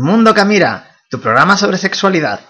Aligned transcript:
Mundo 0.00 0.32
Camira, 0.32 0.96
tu 1.10 1.20
programa 1.20 1.58
sobre 1.58 1.76
sexualidad. 1.76 2.40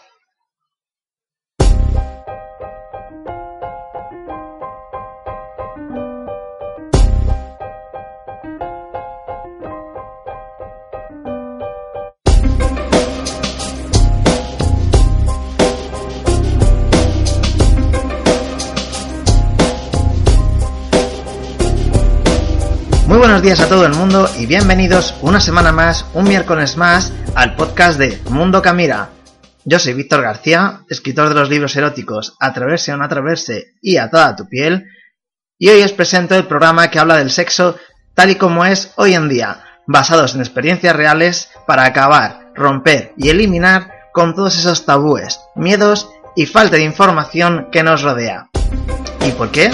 Días 23.50 23.66
a 23.66 23.68
todo 23.68 23.84
el 23.84 23.94
mundo 23.94 24.30
y 24.38 24.46
bienvenidos 24.46 25.12
una 25.22 25.40
semana 25.40 25.72
más, 25.72 26.06
un 26.14 26.22
miércoles 26.22 26.76
más, 26.76 27.12
al 27.34 27.56
podcast 27.56 27.98
de 27.98 28.22
Mundo 28.30 28.62
Camira. 28.62 29.10
Yo 29.64 29.80
soy 29.80 29.92
Víctor 29.94 30.22
García, 30.22 30.82
escritor 30.88 31.30
de 31.30 31.34
los 31.34 31.50
libros 31.50 31.74
eróticos 31.74 32.36
Atreverse 32.38 32.92
o 32.92 32.96
no 32.96 33.04
atreverse 33.04 33.74
y 33.82 33.96
A 33.96 34.08
toda 34.08 34.36
tu 34.36 34.46
piel, 34.48 34.86
y 35.58 35.68
hoy 35.68 35.82
os 35.82 35.90
presento 35.90 36.36
el 36.36 36.46
programa 36.46 36.92
que 36.92 37.00
habla 37.00 37.16
del 37.16 37.32
sexo 37.32 37.74
tal 38.14 38.30
y 38.30 38.36
como 38.36 38.64
es 38.64 38.92
hoy 38.94 39.14
en 39.14 39.28
día, 39.28 39.64
basados 39.84 40.36
en 40.36 40.42
experiencias 40.42 40.94
reales 40.94 41.50
para 41.66 41.86
acabar, 41.86 42.52
romper 42.54 43.14
y 43.16 43.30
eliminar 43.30 43.90
con 44.12 44.36
todos 44.36 44.56
esos 44.60 44.86
tabúes, 44.86 45.40
miedos 45.56 46.08
y 46.36 46.46
falta 46.46 46.76
de 46.76 46.84
información 46.84 47.66
que 47.72 47.82
nos 47.82 48.02
rodea. 48.02 48.48
¿Y 49.26 49.32
por 49.32 49.50
qué? 49.50 49.72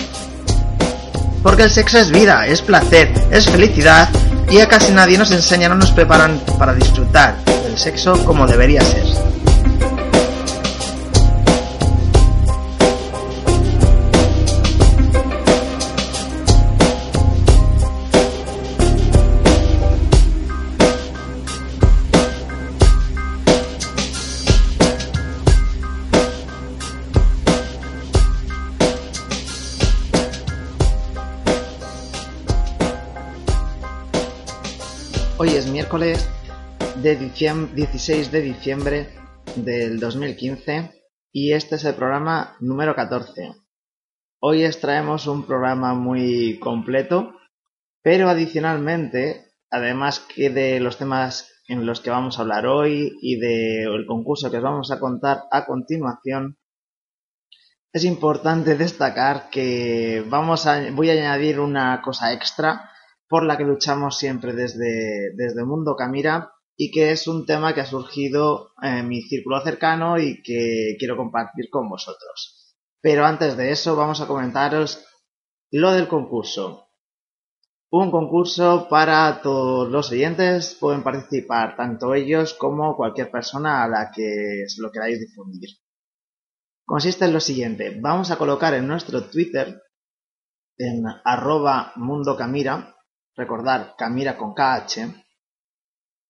Porque 1.47 1.63
el 1.63 1.71
sexo 1.71 1.99
es 1.99 2.11
vida, 2.11 2.45
es 2.45 2.61
placer, 2.61 3.09
es 3.31 3.49
felicidad 3.49 4.09
y 4.51 4.59
a 4.59 4.67
casi 4.67 4.91
nadie 4.91 5.17
nos 5.17 5.31
enseñan 5.31 5.71
o 5.71 5.75
nos 5.77 5.93
preparan 5.93 6.41
para 6.59 6.75
disfrutar 6.75 7.37
del 7.63 7.79
sexo 7.79 8.25
como 8.25 8.49
debería 8.49 8.81
ser. 8.81 9.05
16 37.39 38.33
de 38.33 38.41
diciembre 38.41 39.11
del 39.57 40.01
2015 40.01 40.91
y 41.31 41.53
este 41.53 41.75
es 41.75 41.85
el 41.85 41.95
programa 41.95 42.57
número 42.61 42.95
14. 42.95 43.53
Hoy 44.41 44.65
extraemos 44.65 45.27
un 45.27 45.47
programa 45.47 45.93
muy 45.93 46.59
completo, 46.61 47.35
pero 48.03 48.31
adicionalmente, 48.31 49.53
además 49.71 50.21
que 50.35 50.49
de 50.49 50.81
los 50.81 50.97
temas 50.97 51.53
en 51.69 51.85
los 51.85 52.01
que 52.01 52.09
vamos 52.09 52.39
a 52.39 52.43
hablar 52.43 52.67
hoy 52.67 53.13
y 53.21 53.39
del 53.39 54.07
concurso 54.07 54.51
que 54.51 54.57
os 54.57 54.63
vamos 54.63 54.91
a 54.91 54.99
contar 54.99 55.43
a 55.51 55.67
continuación, 55.67 56.57
es 57.93 58.05
importante 58.05 58.77
destacar 58.77 59.51
que 59.51 60.25
vamos 60.27 60.67
a, 60.67 60.91
voy 60.91 61.11
a 61.11 61.13
añadir 61.13 61.61
una 61.61 62.01
cosa 62.01 62.33
extra 62.33 62.91
por 63.29 63.45
la 63.45 63.59
que 63.59 63.65
luchamos 63.65 64.17
siempre 64.17 64.55
desde, 64.55 65.35
desde 65.37 65.67
Mundo 65.67 65.97
Camira 65.97 66.53
y 66.77 66.91
que 66.91 67.11
es 67.11 67.27
un 67.27 67.47
tema 67.47 67.75
que 67.75 67.81
ha 67.81 67.87
surgido 67.87 68.73
en 68.83 69.09
mi 69.09 69.23
círculo 69.23 69.61
cercano 69.63 70.19
y 70.19 70.43
que 70.43 70.97
quiero 70.99 71.17
compartir 71.17 71.71
con 71.71 71.89
vosotros. 71.89 72.75
Pero 73.01 73.25
antes 73.25 73.57
de 73.57 73.71
eso 73.71 73.97
vamos 73.97 74.21
a 74.21 74.27
comentaros 74.27 75.05
lo 75.71 75.93
del 75.93 76.07
concurso. 76.07 76.89
Un 77.91 78.11
concurso 78.11 78.89
para 78.91 79.41
todos 79.43 79.89
los 79.89 80.11
oyentes, 80.11 80.77
pueden 80.79 81.03
participar 81.03 81.77
tanto 81.77 82.15
ellos 82.15 82.53
como 82.55 82.97
cualquier 82.97 83.31
persona 83.31 83.85
a 83.85 83.89
la 83.89 84.11
que 84.11 84.67
lo 84.79 84.91
queráis 84.91 85.21
difundir. 85.21 85.71
Consiste 86.85 87.25
en 87.25 87.33
lo 87.33 87.41
siguiente, 87.41 87.97
vamos 88.01 88.31
a 88.31 88.37
colocar 88.37 88.75
en 88.75 88.87
nuestro 88.87 89.25
Twitter, 89.31 89.83
en 90.77 91.05
arroba 91.25 91.93
mundocamira, 91.97 92.97
recordar 93.35 93.95
Camira 93.97 94.37
con 94.37 94.53
KH, 94.53 95.26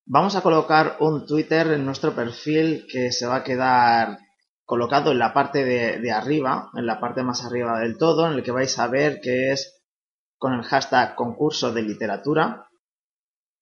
vamos 0.06 0.36
a 0.36 0.40
colocar 0.40 0.96
un 1.00 1.26
Twitter 1.26 1.66
en 1.72 1.84
nuestro 1.84 2.14
perfil 2.14 2.86
que 2.90 3.12
se 3.12 3.26
va 3.26 3.36
a 3.36 3.44
quedar 3.44 4.18
colocado 4.64 5.12
en 5.12 5.18
la 5.18 5.32
parte 5.32 5.64
de, 5.64 6.10
arriba, 6.12 6.70
en 6.74 6.86
la 6.86 6.98
parte 6.98 7.22
más 7.22 7.44
arriba 7.44 7.78
del 7.80 7.98
todo, 7.98 8.26
en 8.26 8.34
el 8.34 8.42
que 8.42 8.52
vais 8.52 8.78
a 8.78 8.88
ver 8.88 9.20
que 9.20 9.52
es 9.52 9.84
con 10.38 10.54
el 10.54 10.62
hashtag 10.62 11.14
concurso 11.14 11.72
de 11.72 11.82
literatura, 11.82 12.68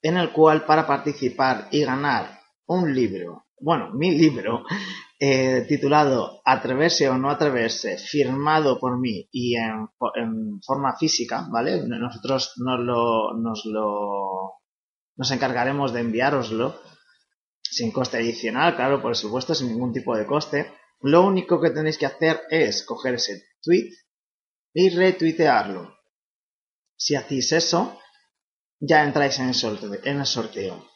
en 0.03 0.17
el 0.17 0.33
cual 0.33 0.65
para 0.65 0.87
participar 0.87 1.69
y 1.71 1.85
ganar 1.85 2.41
un 2.67 2.95
libro, 2.95 3.47
bueno, 3.61 3.91
mi 3.95 4.17
libro, 4.17 4.65
eh, 5.19 5.65
titulado 5.69 6.41
Atreverse 6.45 7.09
o 7.09 7.17
no 7.17 7.31
atreverse, 7.31 7.97
firmado 7.99 8.79
por 8.79 8.99
mí 8.99 9.29
y 9.31 9.57
en, 9.57 9.89
forma 10.63 10.97
física, 10.97 11.47
¿vale? 11.51 11.87
Nosotros 11.87 12.55
nos 12.57 12.81
lo, 12.81 13.35
nos 13.35 13.65
lo, 13.67 14.64
nos 15.17 15.31
encargaremos 15.31 15.93
de 15.93 16.01
enviároslo 16.01 16.81
sin 17.63 17.91
coste 17.91 18.19
adicional, 18.19 18.77
claro, 18.77 19.03
por 19.03 19.17
supuesto, 19.17 19.55
sin 19.55 19.69
ningún 19.69 19.93
tipo 19.93 20.17
de 20.17 20.27
coste. 20.27 20.73
Lo 21.01 21.27
único 21.27 21.61
que 21.61 21.71
tenéis 21.71 21.99
que 21.99 22.07
hacer 22.07 22.43
es 22.51 22.85
coger 22.85 23.15
ese 23.15 23.43
tweet 23.63 23.91
y 24.73 24.91
retuitearlo. 24.91 25.97
Si 26.97 27.15
hacéis 27.15 27.53
eso, 27.53 27.99
ya 28.81 29.03
entráis 29.05 29.39
en 29.39 29.49
el 29.49 29.55
sorteo. 29.55 29.95
En 30.05 30.21
el 30.21 30.27
sorteo. 30.27 30.89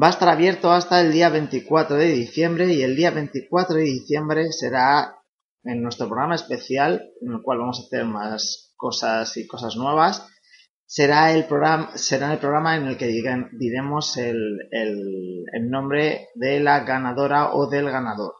Va 0.00 0.08
a 0.08 0.10
estar 0.10 0.28
abierto 0.28 0.70
hasta 0.72 1.00
el 1.00 1.12
día 1.12 1.28
24 1.30 1.96
de 1.96 2.06
diciembre 2.06 2.72
y 2.72 2.82
el 2.82 2.96
día 2.96 3.10
24 3.10 3.76
de 3.76 3.82
diciembre 3.82 4.52
será 4.52 5.16
en 5.64 5.82
nuestro 5.82 6.06
programa 6.06 6.34
especial, 6.34 7.10
en 7.22 7.32
el 7.32 7.42
cual 7.42 7.58
vamos 7.58 7.80
a 7.80 7.86
hacer 7.86 8.04
más 8.04 8.74
cosas 8.76 9.36
y 9.36 9.46
cosas 9.46 9.76
nuevas. 9.76 10.28
Será 10.88 11.32
el 11.32 11.46
programa, 11.46 12.76
en 12.76 12.86
el 12.86 12.96
que 12.96 13.08
digan, 13.08 13.50
diremos 13.58 14.16
el, 14.16 14.60
nombre 15.68 16.28
de 16.36 16.60
la 16.60 16.80
ganadora 16.84 17.54
o 17.54 17.68
del 17.68 17.90
ganador. 17.90 18.34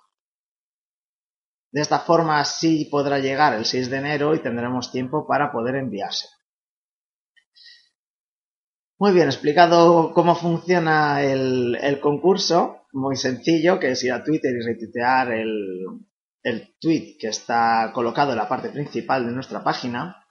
De 1.73 1.81
esta 1.81 1.99
forma 1.99 2.45
sí 2.45 2.89
podrá 2.89 3.19
llegar 3.19 3.55
el 3.55 3.65
6 3.65 3.91
de 3.91 3.97
enero 3.97 4.35
y 4.35 4.39
tendremos 4.39 4.93
tiempo 4.93 5.27
para 5.27 5.51
poder 5.51 5.75
enviarse. 5.75 6.29
Muy 8.99 9.13
bien, 9.13 9.27
explicado 9.27 10.13
cómo 10.15 10.37
funciona 10.37 11.23
el, 11.23 11.99
concurso, 12.01 12.87
muy 12.93 13.17
sencillo, 13.17 13.81
que 13.81 13.91
es 13.91 14.05
ir 14.05 14.13
a 14.13 14.23
Twitter 14.23 14.55
y 14.55 14.65
retuitear 14.65 15.33
el 15.33 16.77
tweet 16.81 17.17
que 17.19 17.29
está 17.29 17.91
colocado 17.93 18.31
en 18.31 18.39
la 18.39 18.49
parte 18.49 18.69
principal 18.71 19.27
de 19.27 19.33
nuestra 19.33 19.65
página. 19.65 20.26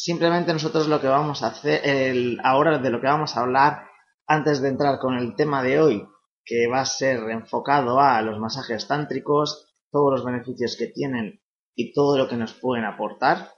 Simplemente 0.00 0.52
nosotros 0.52 0.86
lo 0.86 1.00
que 1.00 1.08
vamos 1.08 1.42
a 1.42 1.48
hacer, 1.48 1.80
el, 1.84 2.38
ahora 2.44 2.78
de 2.78 2.88
lo 2.88 3.00
que 3.00 3.08
vamos 3.08 3.36
a 3.36 3.40
hablar, 3.40 3.88
antes 4.28 4.62
de 4.62 4.68
entrar 4.68 5.00
con 5.00 5.18
el 5.18 5.34
tema 5.34 5.60
de 5.60 5.80
hoy, 5.80 6.08
que 6.44 6.68
va 6.68 6.82
a 6.82 6.86
ser 6.86 7.18
enfocado 7.30 7.98
a 7.98 8.22
los 8.22 8.38
masajes 8.38 8.86
tántricos, 8.86 9.74
todos 9.90 10.12
los 10.12 10.24
beneficios 10.24 10.76
que 10.76 10.86
tienen 10.86 11.42
y 11.74 11.92
todo 11.92 12.16
lo 12.16 12.28
que 12.28 12.36
nos 12.36 12.54
pueden 12.54 12.84
aportar, 12.84 13.52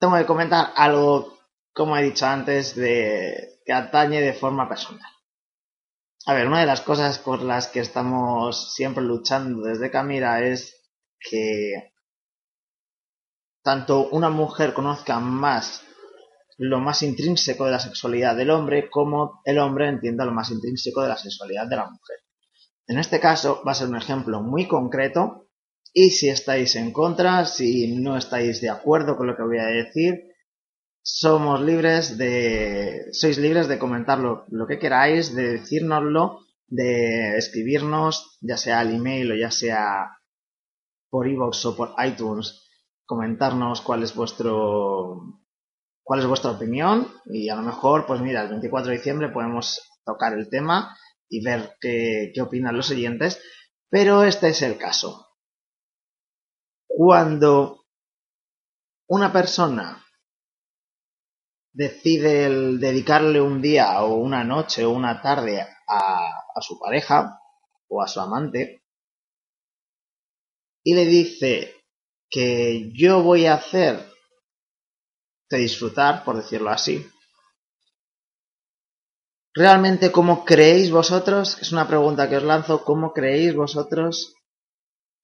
tengo 0.00 0.16
que 0.16 0.26
comentar 0.26 0.72
algo, 0.74 1.38
como 1.72 1.96
he 1.96 2.02
dicho 2.02 2.26
antes, 2.26 2.74
de 2.74 3.60
que 3.64 3.72
atañe 3.72 4.20
de 4.20 4.32
forma 4.32 4.68
personal. 4.68 5.12
A 6.26 6.34
ver, 6.34 6.48
una 6.48 6.58
de 6.58 6.66
las 6.66 6.80
cosas 6.80 7.20
por 7.20 7.40
las 7.40 7.68
que 7.68 7.78
estamos 7.78 8.74
siempre 8.74 9.04
luchando 9.04 9.62
desde 9.62 9.92
Camira 9.92 10.44
es 10.44 10.90
que 11.20 11.92
tanto 13.62 14.08
una 14.10 14.30
mujer 14.30 14.72
conozca 14.72 15.20
más 15.20 15.82
lo 16.62 16.78
más 16.78 17.02
intrínseco 17.02 17.64
de 17.64 17.70
la 17.70 17.80
sexualidad 17.80 18.36
del 18.36 18.50
hombre 18.50 18.90
como 18.90 19.40
el 19.46 19.58
hombre 19.58 19.88
entienda 19.88 20.26
lo 20.26 20.32
más 20.32 20.50
intrínseco 20.50 21.00
de 21.00 21.08
la 21.08 21.16
sexualidad 21.16 21.66
de 21.66 21.76
la 21.76 21.86
mujer. 21.86 22.18
En 22.86 22.98
este 22.98 23.18
caso 23.18 23.62
va 23.66 23.72
a 23.72 23.74
ser 23.74 23.88
un 23.88 23.96
ejemplo 23.96 24.42
muy 24.42 24.68
concreto 24.68 25.48
y 25.94 26.10
si 26.10 26.28
estáis 26.28 26.76
en 26.76 26.92
contra, 26.92 27.46
si 27.46 27.96
no 27.96 28.16
estáis 28.16 28.60
de 28.60 28.68
acuerdo 28.68 29.16
con 29.16 29.26
lo 29.26 29.36
que 29.36 29.42
voy 29.42 29.58
a 29.58 29.66
decir, 29.66 30.24
somos 31.02 31.62
libres 31.62 32.18
de, 32.18 33.06
sois 33.12 33.38
libres 33.38 33.66
de 33.66 33.78
comentar 33.78 34.18
lo, 34.18 34.44
lo 34.48 34.66
que 34.66 34.78
queráis, 34.78 35.34
de 35.34 35.52
decírnoslo, 35.52 36.40
de 36.66 37.38
escribirnos, 37.38 38.36
ya 38.42 38.58
sea 38.58 38.80
al 38.80 38.94
email 38.94 39.32
o 39.32 39.34
ya 39.34 39.50
sea 39.50 40.18
por 41.08 41.26
iVoox 41.26 41.64
o 41.64 41.76
por 41.76 41.94
iTunes, 42.06 42.69
comentarnos 43.10 43.80
cuál 43.80 44.04
es 44.04 44.14
vuestro, 44.14 45.40
cuál 46.04 46.20
es 46.20 46.26
vuestra 46.26 46.52
opinión 46.52 47.12
y 47.26 47.48
a 47.48 47.56
lo 47.56 47.62
mejor, 47.62 48.06
pues 48.06 48.20
mira, 48.20 48.42
el 48.42 48.50
24 48.50 48.88
de 48.88 48.98
diciembre 48.98 49.30
podemos 49.30 49.80
tocar 50.04 50.34
el 50.34 50.48
tema 50.48 50.96
y 51.28 51.42
ver 51.42 51.76
qué, 51.80 52.30
qué 52.32 52.40
opinan 52.40 52.76
los 52.76 52.88
oyentes, 52.92 53.42
pero 53.88 54.22
este 54.22 54.50
es 54.50 54.62
el 54.62 54.78
caso. 54.78 55.26
Cuando 56.86 57.84
una 59.08 59.32
persona 59.32 60.06
decide 61.72 62.48
dedicarle 62.78 63.40
un 63.40 63.60
día 63.60 64.04
o 64.04 64.14
una 64.18 64.44
noche 64.44 64.84
o 64.84 64.90
una 64.90 65.20
tarde 65.20 65.66
a 65.88 66.60
su 66.60 66.78
pareja 66.78 67.40
o 67.88 68.02
a 68.02 68.06
su 68.06 68.20
amante 68.20 68.84
y 70.84 70.94
le 70.94 71.06
dice 71.06 71.79
que 72.30 72.92
yo 72.94 73.22
voy 73.22 73.46
a 73.46 73.54
hacer 73.54 74.08
de 75.50 75.58
disfrutar, 75.58 76.24
por 76.24 76.36
decirlo 76.36 76.70
así. 76.70 77.10
¿Realmente 79.52 80.12
cómo 80.12 80.44
creéis 80.44 80.92
vosotros? 80.92 81.58
Es 81.60 81.72
una 81.72 81.88
pregunta 81.88 82.28
que 82.28 82.36
os 82.36 82.44
lanzo. 82.44 82.84
¿Cómo 82.84 83.12
creéis 83.12 83.54
vosotros 83.54 84.34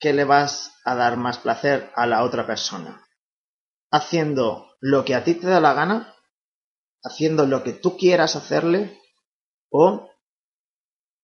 que 0.01 0.13
le 0.13 0.25
vas 0.25 0.75
a 0.85 0.97
dar 0.97 1.17
más 1.17 1.39
placer 1.39 1.93
a 1.95 2.07
la 2.07 2.25
otra 2.25 2.45
persona? 2.45 3.07
¿Haciendo 3.93 4.67
lo 4.81 5.05
que 5.05 5.15
a 5.15 5.23
ti 5.23 5.35
te 5.35 5.47
da 5.47 5.61
la 5.61 5.75
gana? 5.75 6.13
¿Haciendo 7.05 7.47
lo 7.47 7.63
que 7.63 7.73
tú 7.73 7.97
quieras 7.97 8.35
hacerle? 8.35 9.01
¿O 9.71 10.11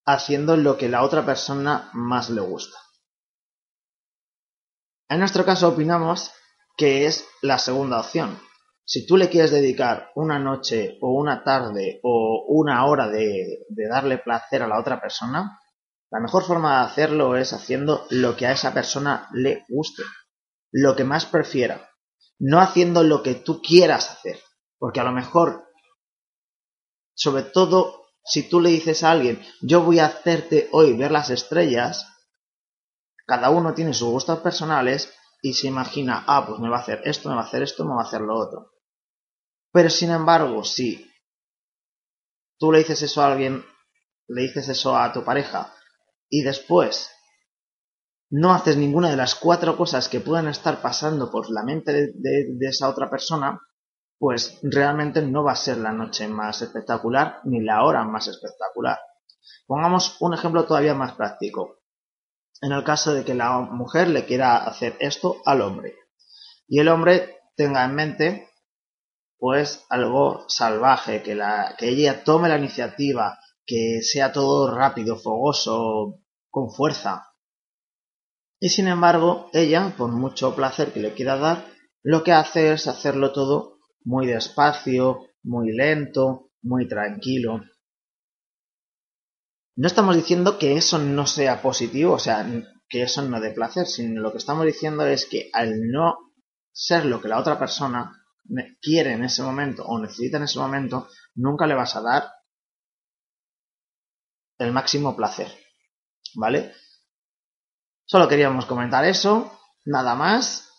haciendo 0.05 0.55
lo 0.55 0.77
que 0.77 0.87
la 0.87 1.03
otra 1.03 1.25
persona 1.25 1.89
más 1.93 2.29
le 2.29 2.41
gusta? 2.41 2.77
En 5.13 5.19
nuestro 5.19 5.45
caso 5.45 5.67
opinamos 5.67 6.31
que 6.75 7.05
es 7.05 7.27
la 7.43 7.59
segunda 7.59 7.99
opción. 7.99 8.39
Si 8.83 9.05
tú 9.05 9.15
le 9.15 9.29
quieres 9.29 9.51
dedicar 9.51 10.09
una 10.15 10.39
noche 10.39 10.97
o 11.01 11.13
una 11.13 11.43
tarde 11.43 11.99
o 12.01 12.45
una 12.47 12.87
hora 12.87 13.07
de, 13.09 13.59
darle 13.91 14.17
placer 14.17 14.63
a 14.63 14.67
la 14.67 14.79
otra 14.79 14.99
persona, 14.99 15.59
la 16.09 16.19
mejor 16.19 16.43
forma 16.43 16.79
de 16.79 16.85
hacerlo 16.87 17.37
es 17.37 17.53
haciendo 17.53 18.07
lo 18.09 18.35
que 18.35 18.47
a 18.47 18.53
esa 18.53 18.73
persona 18.73 19.29
le 19.33 19.65
guste, 19.69 20.01
lo 20.71 20.95
que 20.95 21.03
más 21.03 21.27
prefiera, 21.27 21.91
no 22.39 22.59
haciendo 22.59 23.03
lo 23.03 23.21
que 23.21 23.35
tú 23.35 23.61
quieras 23.61 24.09
hacer, 24.09 24.39
porque 24.79 24.99
a 24.99 25.03
lo 25.03 25.11
mejor, 25.11 25.67
sobre 27.13 27.43
todo 27.43 28.07
si 28.25 28.49
tú 28.49 28.59
le 28.59 28.71
dices 28.71 29.03
a 29.03 29.11
alguien, 29.11 29.43
yo 29.61 29.83
voy 29.83 29.99
a 29.99 30.07
hacerte 30.07 30.69
hoy 30.71 30.97
ver 30.97 31.11
las 31.11 31.29
estrellas, 31.29 32.12
cada 33.25 33.49
uno 33.49 33.73
tiene 33.73 33.93
sus 33.93 34.09
gustos 34.09 34.39
personales 34.39 35.13
y 35.41 35.53
se 35.53 35.67
imagina, 35.67 36.23
ah, 36.27 36.45
pues 36.47 36.59
me 36.59 36.69
va 36.69 36.77
a 36.77 36.81
hacer 36.81 37.01
esto, 37.05 37.29
me 37.29 37.35
va 37.35 37.41
a 37.41 37.45
hacer 37.45 37.63
esto, 37.63 37.85
me 37.85 37.95
va 37.95 38.01
a 38.01 38.05
hacer 38.05 38.21
lo 38.21 38.37
otro. 38.37 38.71
Pero 39.71 39.89
sin 39.89 40.11
embargo, 40.11 40.63
si 40.63 41.11
tú 42.57 42.71
le 42.71 42.79
dices 42.79 43.01
eso 43.01 43.21
a 43.21 43.31
alguien, 43.31 43.65
le 44.27 44.43
dices 44.43 44.69
eso 44.69 44.95
a 44.95 45.11
tu 45.11 45.23
pareja 45.23 45.73
y 46.29 46.43
después 46.43 47.11
no 48.29 48.53
haces 48.53 48.77
ninguna 48.77 49.09
de 49.09 49.17
las 49.17 49.35
cuatro 49.35 49.77
cosas 49.77 50.09
que 50.09 50.19
pueden 50.19 50.47
estar 50.47 50.81
pasando 50.81 51.29
por 51.29 51.51
la 51.51 51.63
mente 51.63 52.13
de, 52.15 52.57
esa 52.61 52.89
otra 52.89 53.09
persona, 53.09 53.59
pues 54.17 54.59
realmente 54.63 55.21
no 55.21 55.43
va 55.43 55.51
a 55.51 55.57
ser 55.57 55.77
la 55.77 55.91
noche 55.91 56.27
más 56.27 56.61
espectacular 56.61 57.41
ni 57.43 57.61
la 57.61 57.83
hora 57.83 58.03
más 58.05 58.27
espectacular. 58.27 58.97
Pongamos 59.67 60.17
un 60.21 60.33
ejemplo 60.33 60.65
todavía 60.65 60.95
más 60.95 61.13
práctico 61.13 61.82
en 62.63 62.71
el 62.71 62.83
caso 62.83 63.13
de 63.13 63.25
que 63.25 63.35
la 63.35 63.59
mujer 63.59 64.07
le 64.07 64.25
quiera 64.25 64.57
hacer 64.57 64.95
esto 64.99 65.41
al 65.45 65.61
hombre 65.61 65.95
y 66.67 66.79
el 66.79 66.87
hombre 66.87 67.37
tenga 67.55 67.83
en 67.85 67.93
mente 67.93 68.49
pues 69.37 69.85
algo 69.89 70.45
salvaje, 70.47 71.21
que, 71.21 71.37
que 71.77 71.89
ella 71.89 72.23
tome 72.23 72.47
la 72.47 72.57
iniciativa, 72.57 73.37
que 73.65 73.99
sea 74.01 74.31
todo 74.31 74.73
rápido, 74.73 75.17
fogoso, 75.17 76.21
con 76.49 76.71
fuerza. 76.71 77.27
Y 78.57 78.69
sin 78.69 78.87
embargo, 78.87 79.49
ella, 79.51 79.93
por 79.97 80.11
mucho 80.11 80.55
placer 80.55 80.93
que 80.93 81.01
le 81.01 81.13
quiera 81.13 81.35
dar, 81.35 81.65
lo 82.03 82.23
que 82.23 82.31
hace 82.31 82.71
es 82.71 82.87
hacerlo 82.87 83.33
todo 83.33 83.79
muy 84.05 84.27
despacio, 84.27 85.27
muy 85.43 85.73
lento, 85.73 86.51
muy 86.61 86.87
tranquilo. 86.87 87.61
No 89.75 89.87
estamos 89.87 90.15
diciendo 90.15 90.59
que 90.59 90.77
eso 90.77 90.99
no 90.99 91.25
sea 91.25 91.61
positivo, 91.61 92.13
o 92.13 92.19
sea, 92.19 92.45
que 92.87 93.03
eso 93.03 93.23
no 93.23 93.39
dé 93.39 93.51
placer, 93.51 93.87
sino 93.87 94.21
lo 94.21 94.31
que 94.31 94.37
estamos 94.37 94.65
diciendo 94.65 95.05
es 95.05 95.25
que 95.25 95.49
al 95.51 95.89
no 95.89 96.33
ser 96.71 97.05
lo 97.05 97.21
que 97.21 97.27
la 97.27 97.39
otra 97.39 97.57
persona 97.57 98.23
quiere 98.81 99.13
en 99.13 99.23
ese 99.23 99.41
momento 99.41 99.83
o 99.85 99.99
necesita 99.99 100.37
en 100.37 100.43
ese 100.43 100.59
momento, 100.59 101.07
nunca 101.35 101.65
le 101.65 101.75
vas 101.75 101.95
a 101.95 102.01
dar 102.01 102.31
el 104.59 104.71
máximo 104.71 105.15
placer. 105.15 105.47
¿Vale? 106.35 106.73
Solo 108.05 108.27
queríamos 108.27 108.65
comentar 108.65 109.05
eso, 109.05 109.59
nada 109.85 110.15
más. 110.15 110.69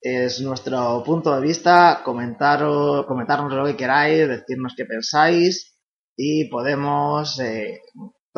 Es 0.00 0.40
nuestro 0.40 1.02
punto 1.04 1.34
de 1.34 1.40
vista, 1.40 2.02
comentaros, 2.04 3.04
comentarnos 3.06 3.52
lo 3.52 3.66
que 3.66 3.76
queráis, 3.76 4.28
decirnos 4.28 4.74
qué 4.76 4.84
pensáis 4.84 5.76
y 6.16 6.48
podemos 6.48 7.38
eh, 7.40 7.80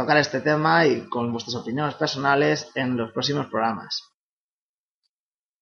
tocar 0.00 0.16
este 0.16 0.40
tema 0.40 0.86
y 0.86 1.08
con 1.08 1.30
vuestras 1.30 1.56
opiniones 1.56 1.94
personales 1.94 2.70
en 2.74 2.96
los 2.96 3.12
próximos 3.12 3.46
programas. 3.48 4.02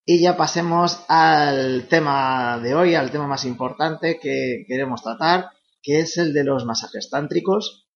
Y 0.05 0.23
ya 0.23 0.37
pasemos 0.37 1.05
al 1.09 1.89
tema 1.89 2.59
de 2.63 2.75
hoy, 2.75 2.95
al 2.95 3.11
tema 3.11 3.27
más 3.27 3.45
importante 3.45 4.19
que 4.21 4.65
queremos 4.69 5.03
tratar, 5.03 5.51
que 5.83 6.01
es 6.01 6.17
el 6.19 6.33
de 6.33 6.45
los 6.45 6.65
masajes 6.65 7.11
tántricos. 7.11 7.89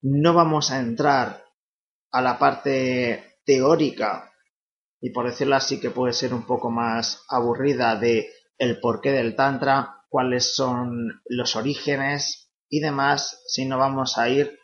No 0.00 0.34
vamos 0.34 0.70
a 0.70 0.78
entrar 0.78 1.44
a 2.12 2.22
la 2.22 2.38
parte 2.38 3.38
teórica 3.44 4.30
y 5.00 5.10
por 5.10 5.26
decirlo 5.26 5.56
así 5.56 5.80
que 5.80 5.90
puede 5.90 6.12
ser 6.12 6.32
un 6.32 6.46
poco 6.46 6.70
más 6.70 7.24
aburrida 7.28 7.96
de 7.96 8.30
el 8.56 8.78
porqué 8.78 9.10
del 9.10 9.34
tantra, 9.34 10.04
cuáles 10.08 10.54
son 10.54 11.22
los 11.26 11.56
orígenes 11.56 12.52
y 12.68 12.78
demás, 12.78 13.42
sino 13.48 13.78
vamos 13.78 14.16
a 14.16 14.28
ir 14.28 14.61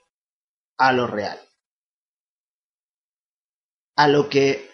a 0.78 0.92
lo 0.92 1.06
real. 1.06 1.38
A 3.96 4.08
lo 4.08 4.28
que 4.28 4.70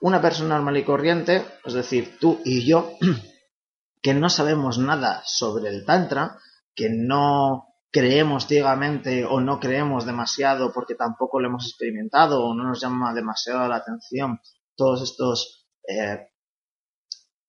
una 0.00 0.20
persona 0.20 0.56
normal 0.56 0.76
y 0.76 0.84
corriente, 0.84 1.44
es 1.64 1.72
decir, 1.72 2.18
tú 2.20 2.40
y 2.44 2.66
yo, 2.66 2.92
que 4.02 4.14
no 4.14 4.28
sabemos 4.28 4.78
nada 4.78 5.22
sobre 5.24 5.70
el 5.70 5.84
Tantra, 5.84 6.38
que 6.74 6.88
no 6.90 7.68
creemos 7.90 8.46
ciegamente 8.46 9.24
o 9.24 9.40
no 9.40 9.58
creemos 9.58 10.04
demasiado 10.04 10.72
porque 10.72 10.94
tampoco 10.94 11.40
lo 11.40 11.48
hemos 11.48 11.66
experimentado 11.66 12.44
o 12.44 12.54
no 12.54 12.64
nos 12.64 12.80
llama 12.80 13.14
demasiado 13.14 13.66
la 13.66 13.76
atención 13.76 14.40
todos 14.76 15.02
estos 15.02 15.66
eh, 15.88 16.28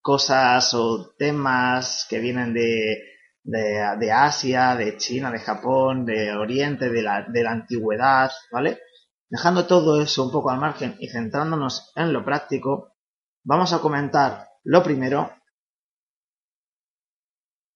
cosas 0.01 0.73
o 0.73 1.13
temas 1.17 2.07
que 2.09 2.19
vienen 2.19 2.53
de, 2.53 3.18
de, 3.49 4.11
Asia, 4.11 4.75
de 4.75 4.97
China, 4.97 5.31
de 5.31 5.39
Japón, 5.39 6.05
de 6.05 6.31
Oriente, 6.33 6.89
de 6.89 7.01
la, 7.01 7.25
de 7.27 7.43
la 7.43 7.51
antigüedad, 7.51 8.31
¿vale? 8.51 8.81
Dejando 9.29 9.65
todo 9.65 10.01
eso 10.01 10.23
un 10.23 10.31
poco 10.31 10.49
al 10.51 10.59
margen 10.59 10.95
y 10.99 11.09
centrándonos 11.09 11.91
en 11.95 12.13
lo 12.13 12.23
práctico, 12.23 12.95
vamos 13.43 13.73
a 13.73 13.79
comentar 13.79 14.49
lo 14.63 14.83
primero, 14.83 15.33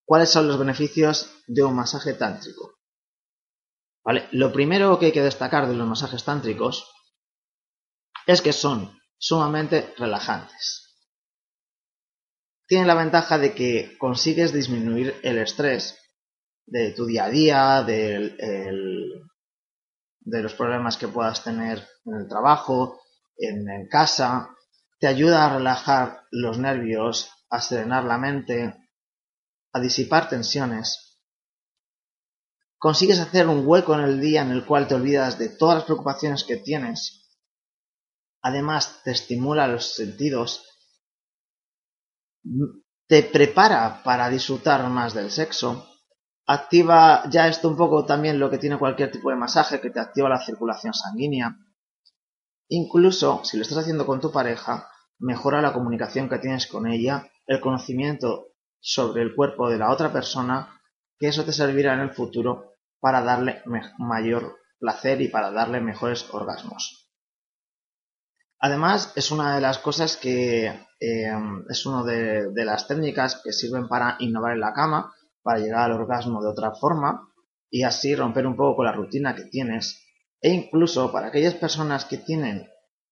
cuáles 0.06 0.30
son 0.30 0.48
los 0.48 0.60
beneficios 0.60 1.32
de 1.48 1.64
un 1.64 1.76
masaje 1.76 2.14
tántrico. 2.14 2.74
¿Vale? 4.04 4.28
Lo 4.32 4.52
primero 4.52 5.00
que 5.00 5.08
hay 5.08 5.12
que 5.12 5.22
destacar 5.22 5.68
de 5.68 5.76
los 5.76 5.88
masajes 5.88 6.24
tántricos 6.24 6.92
es 8.28 8.42
que 8.42 8.52
son 8.52 9.00
sumamente 9.18 9.94
relajantes 9.98 10.83
tiene 12.68 12.86
la 12.86 12.96
ventaja 12.96 13.38
de 13.38 13.54
que 13.54 13.98
consigues 13.98 14.54
disminuir 14.54 15.16
el 15.24 15.38
estrés 15.38 16.00
de 16.66 16.92
tu 16.92 17.06
día 17.06 17.26
a 17.26 17.30
día, 17.30 17.84
de 17.84 18.38
los 20.26 20.54
problemas 20.54 20.98
que 20.98 21.08
puedas 21.08 21.44
tener 21.44 21.86
en 22.06 22.16
el 22.16 22.28
trabajo, 22.28 23.02
en, 23.38 23.70
en 23.70 23.88
casa, 23.88 24.50
te 25.00 25.08
ayuda 25.08 25.46
a 25.46 25.58
relajar 25.58 26.24
los 26.32 26.58
nervios, 26.58 27.30
a 27.50 27.60
serenar 27.60 28.06
la 28.06 28.18
mente, 28.18 28.74
a 29.74 29.80
disipar 29.80 30.30
tensiones. 30.30 31.20
Consigues 32.78 33.20
hacer 33.20 33.48
un 33.48 33.68
hueco 33.68 33.96
en 33.96 34.02
el 34.02 34.20
día 34.22 34.42
en 34.42 34.52
el 34.52 34.66
cual 34.66 34.88
te 34.88 34.96
olvidas 34.96 35.38
de 35.40 35.50
todas 35.50 35.76
las 35.76 35.84
preocupaciones 35.86 36.44
que 36.44 36.58
tienes. 36.58 37.30
Además, 38.42 39.02
te 39.04 39.12
estimula 39.12 39.68
los 39.68 39.96
sentidos 39.96 40.73
te 43.08 43.24
prepara 43.24 44.02
para 44.04 44.30
disfrutar 44.30 44.88
más 44.90 45.14
del 45.14 45.32
sexo. 45.32 45.88
Activa 46.46 47.24
ya 47.30 47.48
esto 47.48 47.70
un 47.70 47.78
poco 47.78 48.06
también 48.06 48.40
lo 48.40 48.50
que 48.50 48.58
tiene 48.58 48.78
cualquier 48.78 49.12
tipo 49.12 49.30
de 49.30 49.36
masaje, 49.36 49.80
que 49.80 49.90
te 49.90 50.00
activa 50.00 50.30
la 50.30 50.44
circulación 50.44 50.94
sanguínea. 50.94 51.58
Incluso 52.70 53.42
si 53.44 53.58
lo 53.58 53.64
estás 53.64 53.80
haciendo 53.80 54.06
con 54.06 54.20
tu 54.20 54.32
pareja, 54.32 54.90
mejora 55.20 55.62
la 55.62 55.74
comunicación 55.74 56.28
que 56.28 56.40
tienes 56.40 56.68
con 56.68 56.88
ella, 56.88 57.30
el 57.46 57.62
conocimiento 57.62 58.48
sobre 58.80 59.22
el 59.22 59.36
cuerpo 59.36 59.70
de 59.70 59.78
la 59.78 59.92
otra 59.92 60.12
persona, 60.12 60.82
que 61.18 61.28
eso 61.28 61.46
te 61.46 61.54
servirá 61.54 61.94
en 61.94 62.02
el 62.02 62.12
futuro 62.12 62.74
para 63.00 63.22
darle 63.22 63.62
mayor 63.98 64.58
placer 64.80 65.22
y 65.22 65.30
para 65.30 65.52
darle 65.52 65.80
mejores 65.80 66.28
orgasmos. 66.34 67.03
Además, 68.66 69.12
es 69.18 69.30
una 69.30 69.56
de 69.56 69.60
las 69.60 69.78
cosas 69.80 70.16
que 70.16 70.68
eh, 70.68 71.32
es 71.70 71.86
una 71.86 72.02
de, 72.06 72.64
las 72.64 72.88
técnicas 72.88 73.42
que 73.44 73.52
sirven 73.52 73.90
para 73.90 74.16
innovar 74.20 74.54
en 74.54 74.62
la 74.62 74.72
cama, 74.72 75.14
para 75.42 75.60
llegar 75.60 75.92
al 75.92 76.00
orgasmo 76.00 76.42
de 76.42 76.48
otra 76.48 76.72
forma 76.72 77.28
y 77.70 77.84
así 77.84 78.16
romper 78.16 78.48
un 78.48 78.56
poco 78.56 78.78
con 78.78 78.86
la 78.86 78.94
rutina 78.94 79.36
que 79.36 79.44
tienes. 79.44 80.02
E 80.40 80.50
incluso 80.50 81.12
para 81.12 81.28
aquellas 81.28 81.56
personas 81.56 82.06
que 82.06 82.20
tienen 82.20 82.66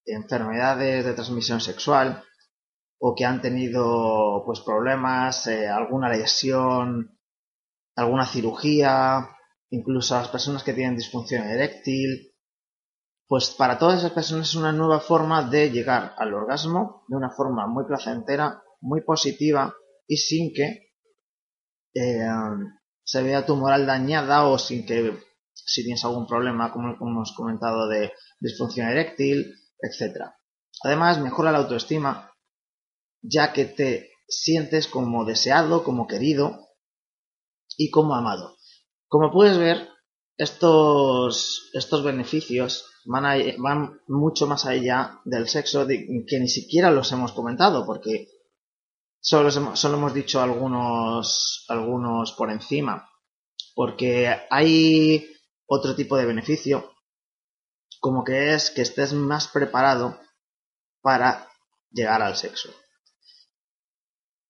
enfermedades 0.06 1.04
de 1.04 1.14
transmisión 1.14 1.60
sexual 1.60 2.24
o 2.98 3.14
que 3.14 3.26
han 3.26 3.42
tenido 3.42 4.44
pues 4.46 4.62
problemas, 4.62 5.48
eh, 5.48 5.68
alguna 5.68 6.08
lesión, 6.08 7.20
alguna 7.98 8.26
cirugía, 8.26 9.28
incluso 9.70 10.16
las 10.16 10.30
personas 10.30 10.64
que 10.64 10.72
tienen 10.72 10.96
disfunción 10.96 11.44
eréctil, 11.44 12.31
pues 13.32 13.52
para 13.52 13.80
todas 13.80 14.00
esas 14.00 14.12
personas 14.12 14.50
es 14.50 14.56
una 14.56 14.74
nueva 14.74 15.00
forma 15.00 15.50
de 15.50 15.72
llegar 15.72 16.16
al 16.18 16.34
orgasmo 16.34 17.06
de 17.08 17.16
una 17.16 17.30
forma 17.30 17.66
muy 17.66 17.86
placentera, 17.86 18.62
muy 18.82 19.04
positiva 19.06 19.74
y 20.06 20.18
sin 20.18 20.54
que 20.54 20.92
eh, 21.94 22.28
se 23.02 23.24
vea 23.24 23.46
tu 23.46 23.56
moral 23.56 23.86
dañada 23.86 24.50
o 24.50 24.60
sin 24.60 24.86
que 24.86 25.18
si 25.54 25.82
tienes 25.82 26.04
algún 26.04 26.28
problema, 26.28 26.74
como 26.74 26.98
hemos 27.00 27.34
comentado, 27.34 27.88
de 27.88 28.12
disfunción 28.42 28.90
eréctil, 28.90 29.56
etc. 29.80 30.26
Además, 30.84 31.22
mejora 31.22 31.54
la 31.54 31.60
autoestima, 31.60 32.34
ya 33.22 33.54
que 33.54 33.64
te 33.64 34.10
sientes 34.28 34.90
como 34.90 35.24
deseado, 35.24 35.86
como 35.86 36.06
querido 36.06 36.68
y 37.78 37.92
como 37.92 38.14
amado. 38.14 38.58
Como 39.08 39.32
puedes 39.32 39.58
ver, 39.58 39.88
estos, 40.36 41.70
estos 41.74 42.04
beneficios 42.04 42.91
van, 43.06 43.24
van 43.58 44.02
mucho 44.08 44.48
más 44.48 44.66
allá 44.66 45.20
del 45.26 45.48
sexo 45.48 45.88
que 45.88 46.40
ni 46.40 46.48
siquiera 46.48 46.92
los 46.92 47.12
hemos 47.12 47.34
comentado 47.34 47.86
porque 47.86 48.28
solo, 49.20 49.52
solo 49.52 49.98
hemos 49.98 50.14
dicho 50.14 50.42
algunos, 50.42 51.66
algunos 51.70 52.32
por 52.34 52.52
encima 52.52 53.08
porque 53.76 54.30
hay 54.50 55.26
otro 55.66 55.96
tipo 55.96 56.18
de 56.18 56.26
beneficio 56.26 56.92
como 58.00 58.24
que 58.24 58.54
es 58.54 58.72
que 58.72 58.82
estés 58.82 59.14
más 59.14 59.48
preparado 59.48 60.20
para 61.02 61.48
llegar 61.92 62.22
al 62.22 62.36
sexo. 62.36 62.70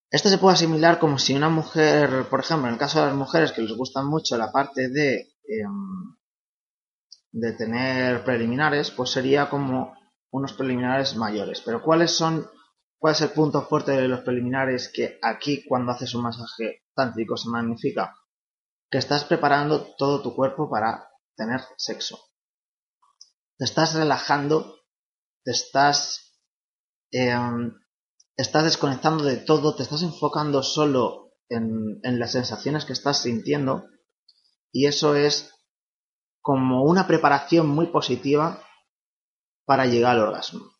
Esto 0.10 0.30
se 0.30 0.38
puede 0.38 0.56
asimilar 0.56 1.00
como 1.00 1.18
si 1.18 1.34
una 1.34 1.50
mujer, 1.50 2.28
por 2.30 2.42
ejemplo, 2.42 2.68
en 2.68 2.74
el 2.74 2.80
caso 2.80 3.00
de 3.00 3.08
las 3.08 3.16
mujeres 3.16 3.52
que 3.52 3.62
les 3.62 3.74
gusta 3.74 4.04
mucho 4.04 4.38
la 4.38 4.52
parte 4.52 4.90
de 4.90 5.34
em, 5.48 6.16
de 7.32 7.54
tener 7.54 8.24
preliminares, 8.24 8.92
pues 8.92 9.12
sería 9.12 9.50
como 9.50 9.96
unos 10.32 10.54
preliminares 10.54 11.16
mayores. 11.16 11.62
Pero 11.62 11.82
¿cuáles 11.82 12.12
son, 12.12 12.50
cuál 12.98 13.14
es 13.14 13.22
el 13.22 13.32
punto 13.32 13.62
fuerte 13.68 13.92
de 13.92 14.08
los 14.08 14.22
preliminares 14.22 14.92
que 14.94 15.18
aquí 15.22 15.64
cuando 15.68 15.92
haces 15.92 16.14
un 16.14 16.24
masaje 16.24 16.84
tántrico 16.94 17.38
se 17.38 17.50
magnifica? 17.50 18.16
Que 18.90 18.98
estás 18.98 19.24
preparando 19.24 19.94
todo 19.98 20.22
tu 20.22 20.36
cuerpo 20.36 20.70
para 20.70 21.10
tener 21.36 21.62
sexo. 21.78 22.20
Te 23.58 23.66
estás 23.66 23.94
relajando, 23.94 24.76
te 25.44 25.52
estás, 25.52 26.38
em, 27.12 27.74
estás 28.36 28.64
desconectando 28.66 29.24
de 29.24 29.38
todo, 29.38 29.76
te 29.76 29.84
estás 29.84 30.02
enfocando 30.04 30.64
solo 30.64 31.34
en, 31.48 32.00
en 32.04 32.20
las 32.20 32.34
sensaciones 32.34 32.86
que 32.86 32.94
estás 32.94 33.22
sintiendo 33.22 33.86
y 34.72 34.88
eso 34.88 35.16
es 35.16 35.52
como 36.42 36.84
una 36.84 37.08
preparación 37.08 37.68
muy 37.68 37.88
positiva 37.88 38.60
para 39.66 39.86
llegar 39.86 40.16
al 40.16 40.24
orgasmo. 40.24 40.72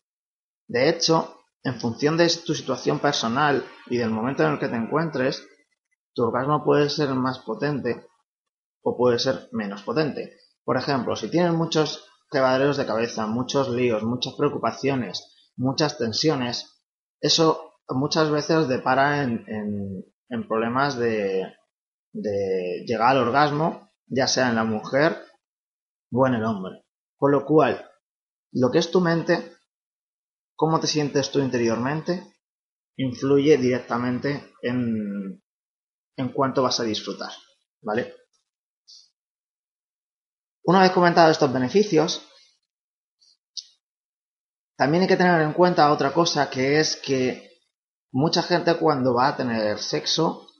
De 0.66 0.88
hecho, 0.88 1.36
en 1.62 1.80
función 1.80 2.16
de 2.16 2.28
tu 2.44 2.54
situación 2.54 2.98
personal 2.98 3.64
y 3.86 3.96
del 3.96 4.10
momento 4.10 4.42
en 4.42 4.52
el 4.52 4.58
que 4.58 4.68
te 4.68 4.76
encuentres, 4.76 5.46
tu 6.14 6.24
orgasmo 6.24 6.64
puede 6.64 6.90
ser 6.90 7.08
más 7.10 7.38
potente 7.38 8.06
o 8.82 8.96
puede 8.96 9.18
ser 9.18 9.48
menos 9.52 9.82
potente. 9.82 10.36
Por 10.64 10.76
ejemplo, 10.76 11.14
si 11.14 11.30
tienes 11.30 11.52
muchos 11.52 12.04
quebraderos 12.30 12.76
de 12.76 12.86
cabeza, 12.86 13.26
muchos 13.26 13.68
líos, 13.68 14.02
muchas 14.02 14.34
preocupaciones, 14.34 15.50
muchas 15.56 15.98
tensiones, 15.98 16.82
eso 17.20 17.74
muchas 17.88 18.30
veces 18.30 18.68
depara 18.68 19.22
en, 19.22 20.04
problemas 20.48 20.96
de 20.96 21.54
llegar 22.12 23.10
al 23.10 23.28
orgasmo, 23.28 23.90
ya 24.06 24.26
sea 24.26 24.48
en 24.48 24.56
la 24.56 24.64
mujer 24.64 25.18
buen 26.12 26.34
el 26.34 26.44
hombre. 26.44 26.84
Con 27.16 27.32
lo 27.32 27.44
cual, 27.44 27.90
lo 28.52 28.70
que 28.70 28.78
es 28.78 28.90
tu 28.90 29.00
mente, 29.00 29.56
cómo 30.54 30.78
te 30.78 30.86
sientes 30.86 31.32
tú 31.32 31.40
interiormente, 31.40 32.36
influye 32.96 33.56
directamente 33.56 34.52
en, 34.60 35.42
en 36.16 36.28
cuánto 36.32 36.62
vas 36.62 36.78
a 36.78 36.84
disfrutar. 36.84 37.32
¿Vale? 37.80 38.14
Una 40.64 40.82
vez 40.82 40.92
comentado 40.92 41.30
estos 41.32 41.52
beneficios, 41.52 42.28
también 44.76 45.02
hay 45.02 45.08
que 45.08 45.16
tener 45.16 45.40
en 45.40 45.54
cuenta 45.54 45.90
otra 45.90 46.12
cosa 46.12 46.50
que 46.50 46.78
es 46.78 46.96
que 46.96 47.58
mucha 48.12 48.42
gente 48.42 48.76
cuando 48.76 49.14
va 49.14 49.28
a 49.28 49.36
tener 49.36 49.78
sexo, 49.78 50.51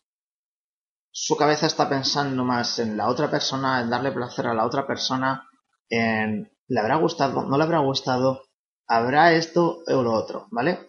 su 1.12 1.36
cabeza 1.36 1.66
está 1.66 1.88
pensando 1.88 2.42
más 2.42 2.78
en 2.78 2.96
la 2.96 3.08
otra 3.08 3.30
persona, 3.30 3.80
en 3.80 3.90
darle 3.90 4.12
placer 4.12 4.46
a 4.46 4.54
la 4.54 4.64
otra 4.64 4.86
persona, 4.86 5.46
en 5.90 6.50
le 6.68 6.80
habrá 6.80 6.96
gustado, 6.96 7.44
no 7.44 7.58
le 7.58 7.64
habrá 7.64 7.80
gustado, 7.80 8.44
habrá 8.88 9.32
esto 9.34 9.82
o 9.86 10.02
lo 10.02 10.12
otro, 10.14 10.48
¿vale? 10.50 10.88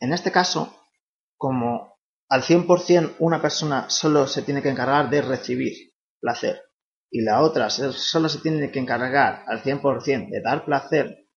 En 0.00 0.14
este 0.14 0.32
caso, 0.32 0.74
como 1.36 1.98
al 2.30 2.42
100% 2.42 3.16
una 3.18 3.42
persona 3.42 3.90
solo 3.90 4.26
se 4.26 4.40
tiene 4.42 4.62
que 4.62 4.70
encargar 4.70 5.10
de 5.10 5.20
recibir 5.20 5.92
placer 6.20 6.62
y 7.10 7.22
la 7.22 7.42
otra 7.42 7.68
solo 7.68 8.28
se 8.30 8.38
tiene 8.38 8.70
que 8.70 8.78
encargar 8.78 9.44
al 9.46 9.62
100% 9.62 10.30
de 10.30 10.40
dar 10.40 10.64
placer, 10.64 11.28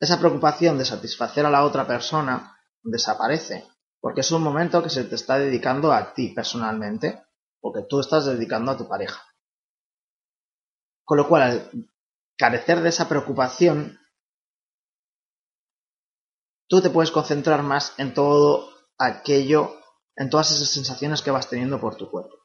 esa 0.00 0.18
preocupación 0.18 0.76
de 0.76 0.84
satisfacer 0.84 1.46
a 1.46 1.50
la 1.50 1.64
otra 1.64 1.86
persona 1.86 2.56
desaparece 2.82 3.64
porque 4.00 4.20
es 4.20 4.30
un 4.30 4.42
momento 4.42 4.82
que 4.82 4.90
se 4.90 5.04
te 5.04 5.14
está 5.14 5.38
dedicando 5.38 5.92
a 5.92 6.12
ti 6.14 6.28
personalmente 6.28 7.22
o 7.60 7.72
que 7.72 7.82
tú 7.82 8.00
estás 8.00 8.26
dedicando 8.26 8.72
a 8.72 8.76
tu 8.76 8.88
pareja. 8.88 9.22
Con 11.04 11.18
lo 11.18 11.28
cual, 11.28 11.42
al 11.42 11.90
carecer 12.36 12.80
de 12.80 12.90
esa 12.90 13.08
preocupación, 13.08 13.98
tú 16.68 16.80
te 16.80 16.90
puedes 16.90 17.10
concentrar 17.10 17.62
más 17.62 17.98
en 17.98 18.14
todo 18.14 18.70
aquello, 18.98 19.74
en 20.16 20.30
todas 20.30 20.52
esas 20.52 20.68
sensaciones 20.68 21.22
que 21.22 21.30
vas 21.30 21.48
teniendo 21.48 21.80
por 21.80 21.96
tu 21.96 22.10
cuerpo. 22.10 22.36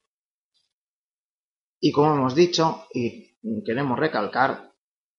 Y 1.80 1.92
como 1.92 2.16
hemos 2.16 2.34
dicho, 2.34 2.88
y 2.94 3.36
queremos 3.66 4.00
recalcar, 4.00 4.74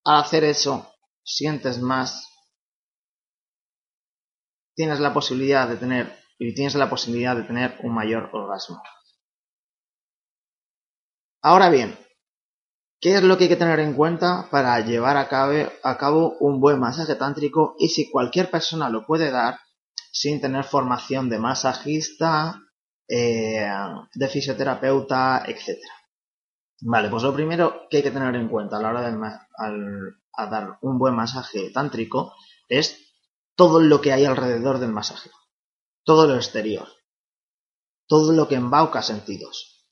al 0.04 0.20
hacer 0.20 0.44
eso, 0.44 0.94
sientes 1.22 1.78
más, 1.78 2.26
tienes 4.74 4.98
la 5.00 5.12
posibilidad 5.12 5.68
de 5.68 5.76
tener 5.76 6.23
y 6.38 6.54
tienes 6.54 6.74
la 6.74 6.90
posibilidad 6.90 7.36
de 7.36 7.44
tener 7.44 7.78
un 7.82 7.94
mayor 7.94 8.30
orgasmo. 8.32 8.82
Ahora 11.42 11.68
bien, 11.68 11.96
¿qué 13.00 13.16
es 13.16 13.22
lo 13.22 13.36
que 13.36 13.44
hay 13.44 13.50
que 13.50 13.56
tener 13.56 13.80
en 13.80 13.94
cuenta 13.94 14.48
para 14.50 14.80
llevar 14.80 15.16
a 15.16 15.28
cabo, 15.28 16.36
un 16.40 16.60
buen 16.60 16.80
masaje 16.80 17.14
tántrico 17.16 17.76
y 17.78 17.88
si 17.88 18.10
cualquier 18.10 18.50
persona 18.50 18.88
lo 18.88 19.04
puede 19.06 19.30
dar 19.30 19.58
sin 20.10 20.40
tener 20.40 20.64
formación 20.64 21.28
de 21.28 21.38
masajista, 21.38 22.60
eh, 23.08 23.68
de 24.14 24.28
fisioterapeuta, 24.28 25.44
etc. 25.46 25.78
Vale, 26.80 27.08
pues 27.10 27.22
lo 27.22 27.34
primero 27.34 27.86
que 27.90 27.98
hay 27.98 28.02
que 28.02 28.10
tener 28.10 28.34
en 28.36 28.48
cuenta 28.48 28.78
a 28.78 28.80
la 28.80 28.90
hora 28.90 29.02
de 29.02 29.18
dar 30.50 30.78
un 30.80 30.98
buen 30.98 31.14
masaje 31.14 31.70
tántrico 31.70 32.32
es 32.68 32.98
todo 33.54 33.80
lo 33.80 34.00
que 34.00 34.12
hay 34.12 34.24
alrededor 34.24 34.78
del 34.78 34.92
masaje 34.92 35.30
todo 36.04 36.26
lo 36.26 36.36
exterior, 36.36 36.86
todo 38.06 38.32
lo 38.32 38.46
que 38.46 38.56
embauca 38.56 39.02
sentidos. 39.02 39.88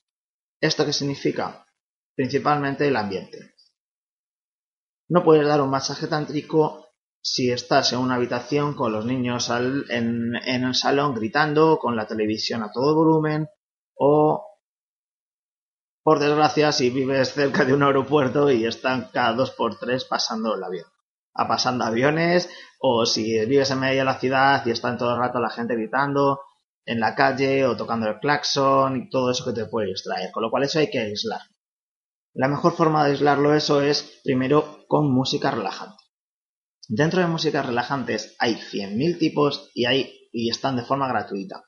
¿Esto 0.60 0.84
qué 0.84 0.92
significa? 0.92 1.66
Principalmente 2.14 2.86
el 2.86 2.96
ambiente. 2.96 3.54
No 5.08 5.24
puedes 5.24 5.46
dar 5.46 5.60
un 5.60 5.70
masaje 5.70 6.06
tántrico 6.06 6.86
si 7.20 7.50
estás 7.50 7.92
en 7.92 8.00
una 8.00 8.16
habitación 8.16 8.74
con 8.74 8.92
los 8.92 9.06
niños 9.06 9.48
en, 9.50 10.34
en 10.36 10.64
el 10.64 10.74
salón 10.74 11.14
gritando, 11.14 11.78
con 11.78 11.96
la 11.96 12.06
televisión 12.06 12.62
a 12.62 12.70
todo 12.70 12.94
volumen 12.94 13.48
o 13.94 14.48
por 16.04 16.18
desgracia, 16.18 16.72
si 16.72 16.90
vives 16.90 17.32
cerca 17.32 17.64
de 17.64 17.74
un 17.74 17.82
aeropuerto 17.84 18.50
y 18.50 18.66
están 18.66 19.08
cada 19.12 19.34
dos 19.34 19.52
por 19.52 19.78
tres 19.78 20.04
pasando 20.04 20.56
el 20.56 20.64
avión 20.64 20.91
a 21.34 21.48
pasando 21.48 21.84
aviones, 21.84 22.48
o 22.78 23.06
si 23.06 23.38
vives 23.46 23.70
en 23.70 23.80
medio 23.80 24.00
de 24.00 24.04
la 24.04 24.18
ciudad 24.18 24.64
y 24.66 24.70
están 24.70 24.98
todo 24.98 25.14
el 25.14 25.20
rato 25.20 25.40
la 25.40 25.50
gente 25.50 25.74
gritando, 25.74 26.40
en 26.84 27.00
la 27.00 27.14
calle 27.14 27.64
o 27.64 27.76
tocando 27.76 28.08
el 28.08 28.18
claxon 28.18 28.96
y 28.96 29.10
todo 29.10 29.30
eso 29.30 29.44
que 29.44 29.52
te 29.52 29.66
puede 29.66 29.88
distraer, 29.88 30.30
con 30.32 30.42
lo 30.42 30.50
cual 30.50 30.64
eso 30.64 30.78
hay 30.78 30.90
que 30.90 30.98
aislar. 30.98 31.40
La 32.34 32.48
mejor 32.48 32.72
forma 32.72 33.04
de 33.04 33.12
aislarlo 33.12 33.54
eso 33.54 33.82
es 33.82 34.20
primero 34.24 34.84
con 34.88 35.12
música 35.12 35.50
relajante. 35.50 36.02
Dentro 36.88 37.20
de 37.20 37.26
músicas 37.26 37.64
relajantes 37.66 38.34
hay 38.38 38.54
100.000 38.54 39.18
tipos 39.18 39.70
y, 39.74 39.84
hay, 39.84 40.28
y 40.32 40.50
están 40.50 40.76
de 40.76 40.82
forma 40.82 41.08
gratuita. 41.08 41.64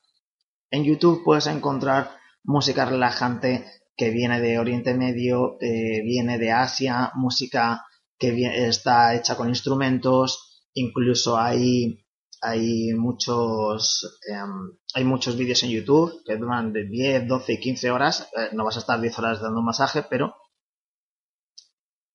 En 0.69 0.83
YouTube 0.83 1.23
puedes 1.23 1.47
encontrar 1.47 2.11
música 2.43 2.85
relajante 2.85 3.65
que 3.95 4.09
viene 4.09 4.41
de 4.41 4.59
Oriente 4.59 4.93
Medio, 4.93 5.57
eh, 5.61 6.01
viene 6.03 6.37
de 6.37 6.51
Asia, 6.51 7.11
música 7.15 7.85
que 8.17 8.67
está 8.67 9.15
hecha 9.15 9.35
con 9.35 9.49
instrumentos, 9.49 10.63
incluso 10.73 11.37
hay, 11.37 12.05
hay 12.41 12.93
muchos, 12.93 14.19
em, 14.29 14.77
hay 14.93 15.03
muchos 15.03 15.37
vídeos 15.37 15.63
en 15.63 15.71
YouTube 15.71 16.21
que 16.25 16.37
duran 16.37 16.71
de 16.73 16.85
10, 16.85 17.27
12 17.27 17.53
y 17.53 17.59
15 17.59 17.91
horas, 17.91 18.29
eh, 18.37 18.49
no 18.53 18.65
vas 18.65 18.77
a 18.77 18.79
estar 18.79 18.99
10 18.99 19.19
horas 19.19 19.41
dando 19.41 19.59
un 19.59 19.65
masaje, 19.65 20.03
pero 20.09 20.35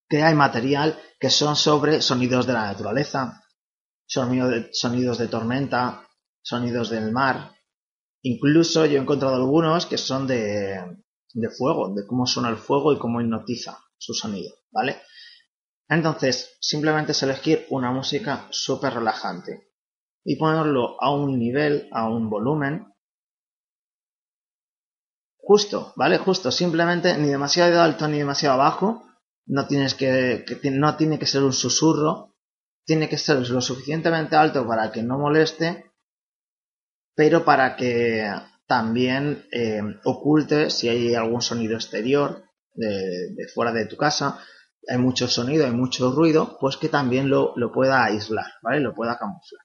que 0.08 0.22
hay 0.22 0.34
material 0.34 0.98
que 1.20 1.30
son 1.30 1.54
sobre 1.54 2.02
sonidos 2.02 2.46
de 2.46 2.52
la 2.52 2.66
naturaleza, 2.66 3.44
sonidos 4.06 5.18
de 5.18 5.28
tormenta, 5.28 6.08
sonidos 6.42 6.90
del 6.90 7.12
mar. 7.12 7.52
Incluso 8.22 8.86
yo 8.86 8.98
he 8.98 9.02
encontrado 9.02 9.36
algunos 9.36 9.86
que 9.86 9.96
son 9.96 10.26
de, 10.26 10.80
de 11.32 11.50
fuego, 11.50 11.94
de 11.94 12.06
cómo 12.06 12.26
suena 12.26 12.48
el 12.48 12.56
fuego 12.56 12.92
y 12.92 12.98
cómo 12.98 13.20
hipnotiza 13.20 13.78
su 13.96 14.12
sonido, 14.14 14.52
¿vale? 14.72 15.00
Entonces, 15.90 16.56
simplemente 16.60 17.12
es 17.12 17.22
elegir 17.24 17.66
una 17.68 17.90
música 17.90 18.46
súper 18.50 18.94
relajante 18.94 19.72
y 20.24 20.36
ponerlo 20.36 20.96
a 21.02 21.12
un 21.12 21.36
nivel, 21.36 21.88
a 21.90 22.08
un 22.08 22.30
volumen 22.30 22.94
justo, 25.36 25.92
¿vale? 25.96 26.18
Justo, 26.18 26.52
simplemente 26.52 27.18
ni 27.18 27.28
demasiado 27.28 27.82
alto 27.82 28.06
ni 28.06 28.18
demasiado 28.18 28.56
bajo, 28.58 29.02
no 29.46 29.66
que, 29.66 30.44
no 30.70 30.96
tiene 30.96 31.18
que 31.18 31.26
ser 31.26 31.42
un 31.42 31.52
susurro, 31.52 32.36
tiene 32.84 33.08
que 33.08 33.18
ser 33.18 33.50
lo 33.50 33.60
suficientemente 33.60 34.36
alto 34.36 34.64
para 34.64 34.92
que 34.92 35.02
no 35.02 35.18
moleste, 35.18 35.90
pero 37.16 37.44
para 37.44 37.74
que 37.74 38.30
también 38.68 39.44
eh, 39.50 39.82
oculte 40.04 40.70
si 40.70 40.88
hay 40.88 41.16
algún 41.16 41.42
sonido 41.42 41.74
exterior 41.74 42.44
de, 42.74 43.48
fuera 43.52 43.72
de 43.72 43.86
tu 43.86 43.96
casa, 43.96 44.38
hay 44.88 44.98
mucho 44.98 45.28
sonido, 45.28 45.66
hay 45.66 45.72
mucho 45.72 46.12
ruido, 46.12 46.56
pues 46.60 46.76
que 46.76 46.88
también 46.88 47.28
lo, 47.28 47.52
lo 47.56 47.72
pueda 47.72 48.04
aislar, 48.04 48.52
¿vale? 48.62 48.80
Lo 48.80 48.94
pueda 48.94 49.18
camuflar. 49.18 49.62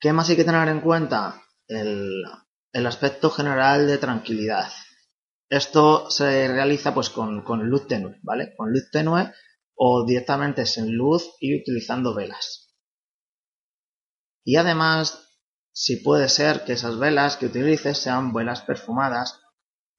¿Qué 0.00 0.12
más 0.12 0.28
hay 0.30 0.36
que 0.36 0.44
tener 0.44 0.68
en 0.68 0.80
cuenta? 0.80 1.42
El, 1.66 2.24
el 2.72 2.86
aspecto 2.86 3.30
general 3.30 3.86
de 3.86 3.98
tranquilidad. 3.98 4.70
Esto 5.48 6.10
se 6.10 6.46
realiza 6.48 6.94
pues 6.94 7.10
con, 7.10 7.42
luz 7.68 7.88
tenue, 7.88 8.18
¿vale? 8.22 8.54
Con 8.56 8.72
luz 8.72 8.90
tenue 8.90 9.32
o 9.74 10.04
directamente 10.06 10.64
sin 10.66 10.94
luz 10.94 11.28
y 11.40 11.60
utilizando 11.60 12.14
velas. 12.14 12.76
Y 14.44 14.56
además, 14.56 15.28
si 15.72 15.96
puede 15.96 16.28
ser 16.28 16.64
que 16.64 16.74
esas 16.74 16.98
velas 16.98 17.36
que 17.36 17.46
utilices 17.46 17.98
sean 17.98 18.32
velas 18.32 18.62
perfumadas, 18.62 19.40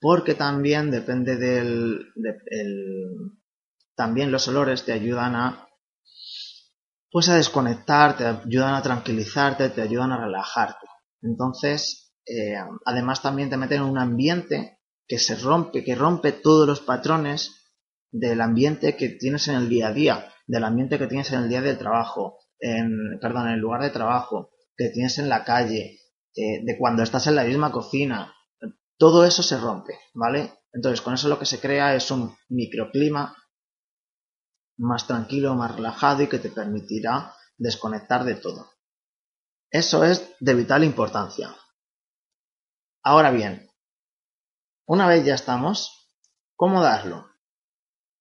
porque 0.01 0.33
también 0.33 0.89
depende 0.89 1.37
del... 1.37 2.07
también 3.95 4.31
los 4.31 4.47
olores 4.47 4.83
te 4.83 4.91
ayudan 4.91 5.35
a 5.35 5.67
pues 7.11 7.27
a 7.27 7.35
desconectar, 7.35 8.15
te 8.15 8.25
ayudan 8.25 8.73
a 8.73 8.81
tranquilizarte, 8.81 9.69
te 9.69 9.81
ayudan 9.81 10.13
a 10.13 10.25
relajarte. 10.25 10.87
Entonces, 11.21 12.15
eh, 12.25 12.55
además 12.85 13.21
también 13.21 13.49
te 13.49 13.57
meten 13.57 13.81
en 13.81 13.89
un 13.89 13.97
ambiente 13.97 14.79
que 15.05 15.19
se 15.19 15.35
rompe, 15.35 15.83
que 15.83 15.93
rompe 15.93 16.31
todos 16.31 16.65
los 16.65 16.79
patrones 16.79 17.51
del 18.11 18.39
ambiente 18.39 18.95
que 18.95 19.09
tienes 19.09 19.49
en 19.49 19.55
el 19.55 19.67
día 19.67 19.89
a 19.89 19.93
día, 19.93 20.33
del 20.47 20.63
ambiente 20.63 20.97
que 20.97 21.07
tienes 21.07 21.31
en 21.33 21.41
el 21.43 21.49
día 21.49 21.61
del 21.61 21.77
trabajo, 21.77 22.37
en, 22.59 23.19
perdón, 23.19 23.47
en 23.47 23.55
el 23.55 23.59
lugar 23.59 23.81
de 23.81 23.89
trabajo, 23.89 24.51
que 24.77 24.89
tienes 24.89 25.19
en 25.19 25.27
la 25.27 25.43
calle, 25.43 25.99
eh, 26.33 26.63
de 26.63 26.77
cuando 26.77 27.03
estás 27.03 27.27
en 27.27 27.35
la 27.35 27.43
misma 27.43 27.73
cocina, 27.73 28.33
todo 29.01 29.25
eso 29.25 29.41
se 29.41 29.57
rompe, 29.57 29.99
¿vale? 30.13 30.61
Entonces 30.71 31.01
con 31.01 31.15
eso 31.15 31.27
lo 31.27 31.39
que 31.39 31.47
se 31.47 31.59
crea 31.59 31.95
es 31.95 32.11
un 32.11 32.37
microclima 32.49 33.35
más 34.77 35.07
tranquilo, 35.07 35.55
más 35.55 35.75
relajado 35.75 36.21
y 36.21 36.29
que 36.29 36.37
te 36.37 36.51
permitirá 36.51 37.35
desconectar 37.57 38.23
de 38.25 38.35
todo. 38.35 38.71
Eso 39.71 40.03
es 40.05 40.35
de 40.39 40.53
vital 40.53 40.83
importancia. 40.83 41.55
Ahora 43.01 43.31
bien, 43.31 43.71
una 44.85 45.07
vez 45.07 45.25
ya 45.25 45.33
estamos, 45.33 46.13
¿cómo 46.55 46.83
darlo? 46.83 47.25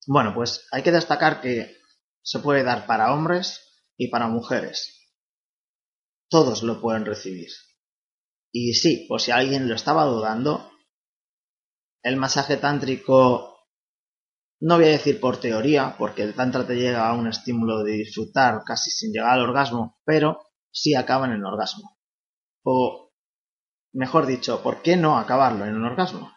Bueno, 0.06 0.32
pues 0.34 0.66
hay 0.72 0.82
que 0.82 0.92
destacar 0.92 1.42
que 1.42 1.76
se 2.22 2.38
puede 2.38 2.62
dar 2.62 2.86
para 2.86 3.12
hombres 3.12 3.84
y 3.98 4.08
para 4.08 4.28
mujeres. 4.28 4.98
Todos 6.30 6.62
lo 6.62 6.80
pueden 6.80 7.04
recibir. 7.04 7.50
Y 8.50 8.72
sí, 8.72 9.04
por 9.10 9.20
si 9.20 9.30
alguien 9.30 9.68
lo 9.68 9.74
estaba 9.74 10.04
dudando, 10.06 10.69
el 12.02 12.16
masaje 12.16 12.56
tántrico, 12.56 13.66
no 14.60 14.76
voy 14.76 14.86
a 14.86 14.88
decir 14.88 15.20
por 15.20 15.38
teoría, 15.38 15.94
porque 15.98 16.22
el 16.22 16.34
tantra 16.34 16.66
te 16.66 16.76
llega 16.76 17.08
a 17.08 17.14
un 17.14 17.26
estímulo 17.26 17.82
de 17.82 17.92
disfrutar 17.92 18.62
casi 18.64 18.90
sin 18.90 19.12
llegar 19.12 19.32
al 19.32 19.42
orgasmo, 19.42 20.00
pero 20.04 20.38
sí 20.70 20.94
acaba 20.94 21.26
en 21.26 21.32
el 21.32 21.44
orgasmo. 21.44 21.98
O, 22.62 23.12
mejor 23.92 24.26
dicho, 24.26 24.62
¿por 24.62 24.82
qué 24.82 24.96
no 24.96 25.18
acabarlo 25.18 25.64
en 25.64 25.76
un 25.76 25.84
orgasmo? 25.84 26.32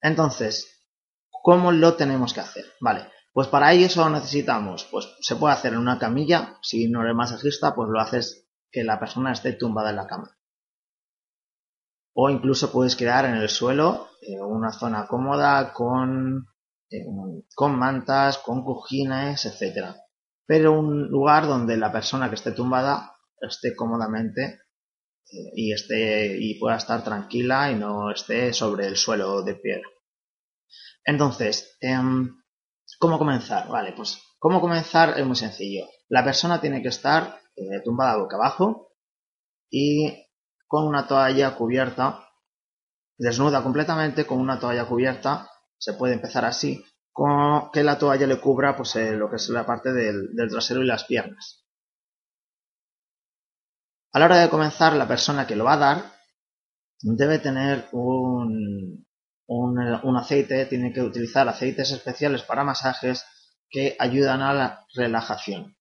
Entonces, 0.00 0.86
¿cómo 1.30 1.72
lo 1.72 1.94
tenemos 1.94 2.34
que 2.34 2.40
hacer? 2.40 2.64
Vale, 2.80 3.08
pues 3.32 3.48
para 3.48 3.72
ello 3.72 4.08
necesitamos, 4.10 4.86
pues 4.90 5.08
se 5.20 5.36
puede 5.36 5.54
hacer 5.54 5.72
en 5.72 5.78
una 5.78 5.98
camilla, 5.98 6.58
si 6.62 6.88
no 6.88 7.02
eres 7.02 7.14
masajista, 7.14 7.74
pues 7.74 7.88
lo 7.90 8.00
haces 8.00 8.48
que 8.70 8.84
la 8.84 8.98
persona 8.98 9.32
esté 9.32 9.52
tumbada 9.52 9.90
en 9.90 9.96
la 9.96 10.06
cama. 10.06 10.36
O 12.14 12.30
incluso 12.30 12.70
puedes 12.70 12.96
quedar 12.96 13.24
en 13.24 13.34
el 13.34 13.48
suelo, 13.48 14.08
en 14.22 14.40
una 14.42 14.72
zona 14.72 15.06
cómoda, 15.06 15.72
con, 15.72 16.46
eh, 16.90 17.04
con 17.54 17.78
mantas, 17.78 18.38
con 18.38 18.64
cojines, 18.64 19.44
etc. 19.44 19.96
Pero 20.46 20.78
un 20.78 21.08
lugar 21.08 21.46
donde 21.46 21.76
la 21.76 21.90
persona 21.90 22.28
que 22.28 22.36
esté 22.36 22.52
tumbada 22.52 23.14
esté 23.40 23.74
cómodamente 23.74 24.60
eh, 25.26 25.52
y 25.54 25.72
esté 25.72 26.36
y 26.38 26.58
pueda 26.58 26.76
estar 26.76 27.02
tranquila 27.02 27.70
y 27.70 27.74
no 27.76 28.10
esté 28.10 28.52
sobre 28.52 28.86
el 28.86 28.96
suelo 28.96 29.42
de 29.42 29.54
piedra. 29.56 29.88
Entonces, 31.04 31.76
em, 31.80 32.36
¿cómo 32.98 33.18
comenzar? 33.18 33.68
Vale, 33.68 33.92
pues 33.92 34.18
cómo 34.38 34.60
comenzar 34.60 35.18
es 35.18 35.26
muy 35.26 35.36
sencillo. 35.36 35.86
La 36.08 36.24
persona 36.24 36.60
tiene 36.60 36.82
que 36.82 36.88
estar 36.88 37.40
eh, 37.56 37.80
tumbada 37.84 38.18
boca 38.18 38.36
abajo 38.36 38.92
y 39.70 40.23
con 40.74 40.88
una 40.88 41.06
toalla 41.06 41.54
cubierta, 41.54 42.28
desnuda 43.16 43.62
completamente, 43.62 44.26
con 44.26 44.40
una 44.40 44.58
toalla 44.58 44.86
cubierta, 44.86 45.48
se 45.78 45.92
puede 45.92 46.14
empezar 46.14 46.44
así, 46.44 46.84
con 47.12 47.70
que 47.70 47.84
la 47.84 47.96
toalla 47.96 48.26
le 48.26 48.40
cubra 48.40 48.74
pues, 48.74 48.96
eh, 48.96 49.12
lo 49.12 49.30
que 49.30 49.36
es 49.36 49.48
la 49.50 49.64
parte 49.64 49.92
del, 49.92 50.30
trasero 50.50 50.82
y 50.82 50.86
las 50.86 51.04
piernas. 51.04 51.64
A 54.14 54.18
la 54.18 54.24
hora 54.24 54.38
de 54.38 54.50
comenzar, 54.50 54.94
la 54.94 55.06
persona 55.06 55.46
que 55.46 55.54
lo 55.54 55.62
va 55.62 55.74
a 55.74 55.76
dar 55.76 56.12
debe 57.02 57.38
tener 57.38 57.86
un, 57.92 59.06
un, 59.46 60.16
aceite, 60.16 60.66
tiene 60.66 60.92
que 60.92 61.02
utilizar 61.02 61.48
aceites 61.48 61.92
especiales 61.92 62.42
para 62.42 62.64
masajes 62.64 63.24
que 63.70 63.94
ayudan 64.00 64.42
a 64.42 64.52
la 64.52 64.86
relajación. 64.92 65.76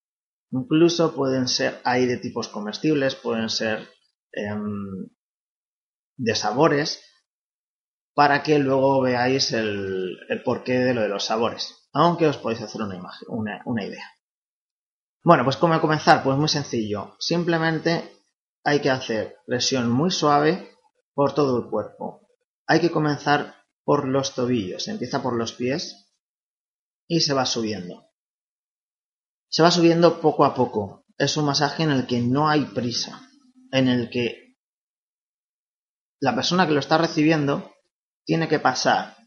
Incluso 0.51 1.15
pueden 1.15 1.47
ser, 1.47 1.81
hay 1.83 2.05
de 2.05 2.17
tipos 2.17 2.47
comestibles, 2.47 3.15
pueden 3.15 3.49
ser 3.49 3.89
em, 4.33 5.07
de 6.17 6.35
sabores, 6.35 7.03
para 8.13 8.43
que 8.43 8.59
luego 8.59 9.01
veáis 9.01 9.51
el, 9.53 10.17
porqué 10.45 10.79
de 10.79 10.93
lo 10.93 11.01
de 11.01 11.09
los 11.09 11.25
sabores. 11.25 11.89
Aunque 11.93 12.27
os 12.27 12.37
podéis 12.37 12.61
hacer 12.61 12.81
una 12.81 12.95
imagen, 12.95 13.27
una, 13.29 13.61
una 13.65 13.85
idea. 13.85 14.05
Bueno, 15.23 15.43
pues 15.43 15.57
cómo 15.57 15.79
comenzar, 15.79 16.23
pues 16.23 16.37
muy 16.37 16.49
sencillo. 16.49 17.15
Simplemente 17.19 18.11
hay 18.63 18.81
que 18.81 18.89
hacer 18.89 19.37
presión 19.45 19.89
muy 19.89 20.11
suave 20.11 20.71
por 21.13 21.33
todo 21.33 21.57
el 21.57 21.69
cuerpo 21.69 22.23
hay 22.67 22.79
que 22.79 22.91
comenzar 22.91 23.55
por 23.83 24.07
los 24.07 24.35
tobillos, 24.35 24.87
empieza 24.87 25.21
por 25.21 25.35
los 25.35 25.53
pies 25.53 26.07
y 27.07 27.21
se 27.21 27.33
va 27.33 27.45
subiendo. 27.45 28.09
Se 29.49 29.61
va 29.61 29.71
subiendo 29.71 30.21
poco 30.21 30.45
a 30.45 30.55
poco. 30.55 31.05
Es 31.17 31.37
un 31.37 31.45
masaje 31.45 31.83
en 31.83 31.91
el 31.91 32.07
que 32.07 32.21
no 32.21 32.49
hay 32.49 32.65
prisa, 32.65 33.21
en 33.73 33.87
el 33.87 34.11
que 34.11 34.55
la 36.21 36.35
persona 36.35 36.67
que 36.67 36.73
lo 36.73 36.79
está 36.79 36.99
recibiendo 36.99 37.73
tiene 38.23 38.47
que 38.47 38.59
pasar 38.59 39.17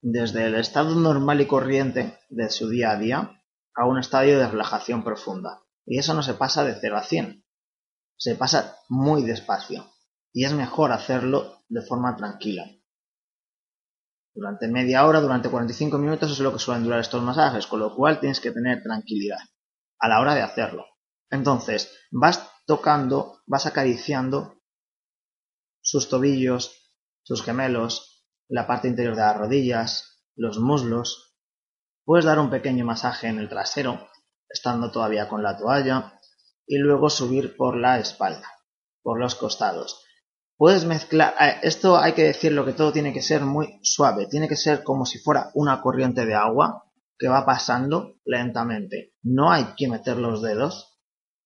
desde 0.00 0.46
el 0.46 0.54
estado 0.54 0.94
normal 0.94 1.42
y 1.42 1.46
corriente 1.46 2.18
de 2.30 2.48
su 2.48 2.70
día 2.70 2.92
a 2.92 2.96
día 2.96 3.42
a 3.76 3.86
un 3.86 3.98
estadio 3.98 4.38
de 4.38 4.48
relajación 4.48 5.04
profunda. 5.04 5.62
Y 5.84 5.98
eso 5.98 6.14
no 6.14 6.22
se 6.22 6.32
pasa 6.32 6.64
de 6.64 6.78
0 6.80 6.96
a 6.96 7.02
100. 7.02 7.44
se 8.16 8.34
pasa 8.36 8.76
muy 8.88 9.22
despacio 9.22 9.86
y 10.32 10.44
es 10.44 10.54
mejor 10.54 10.92
hacerlo 10.92 11.62
de 11.68 11.82
forma 11.82 12.16
tranquila. 12.16 12.64
Durante 14.34 14.68
media 14.68 15.06
hora, 15.06 15.20
durante 15.20 15.50
45 15.50 15.98
minutos 15.98 16.32
es 16.32 16.38
lo 16.40 16.52
que 16.52 16.58
suelen 16.58 16.84
durar 16.84 17.00
estos 17.00 17.22
masajes, 17.22 17.66
con 17.66 17.80
lo 17.80 17.94
cual 17.94 18.18
tienes 18.18 18.40
que 18.40 18.50
tener 18.50 18.82
tranquilidad 18.82 19.40
a 19.98 20.08
la 20.08 20.20
hora 20.20 20.34
de 20.34 20.42
hacerlo. 20.42 20.86
Entonces, 21.30 21.92
vas 22.10 22.50
tocando, 22.66 23.40
vas 23.46 23.66
acariciando 23.66 24.60
sus 25.80 26.08
tobillos, 26.08 26.92
sus 27.22 27.42
gemelos, 27.42 28.26
la 28.48 28.66
parte 28.66 28.88
interior 28.88 29.14
de 29.14 29.22
las 29.22 29.36
rodillas, 29.36 30.24
los 30.34 30.58
muslos. 30.58 31.36
Puedes 32.04 32.24
dar 32.24 32.38
un 32.38 32.50
pequeño 32.50 32.84
masaje 32.84 33.28
en 33.28 33.38
el 33.38 33.48
trasero, 33.48 34.08
estando 34.48 34.90
todavía 34.90 35.28
con 35.28 35.42
la 35.42 35.56
toalla, 35.56 36.18
y 36.66 36.78
luego 36.78 37.10
subir 37.10 37.56
por 37.56 37.76
la 37.76 37.98
espalda, 37.98 38.48
por 39.02 39.18
los 39.18 39.34
costados. 39.34 40.04
Puedes 40.56 40.84
mezclar, 40.84 41.34
eh, 41.40 41.58
esto 41.62 41.96
hay 41.96 42.12
que 42.12 42.24
decirlo 42.24 42.66
que 42.66 42.74
todo 42.74 42.92
tiene 42.92 43.12
que 43.12 43.22
ser 43.22 43.42
muy 43.42 43.80
suave, 43.82 44.26
tiene 44.26 44.46
que 44.46 44.56
ser 44.56 44.82
como 44.82 45.06
si 45.06 45.18
fuera 45.18 45.50
una 45.54 45.80
corriente 45.80 46.26
de 46.26 46.34
agua 46.34 46.84
que 47.18 47.28
va 47.28 47.46
pasando 47.46 48.16
lentamente. 48.24 49.14
No 49.22 49.50
hay 49.50 49.74
que 49.76 49.88
meter 49.88 50.16
los 50.16 50.42
dedos, 50.42 50.89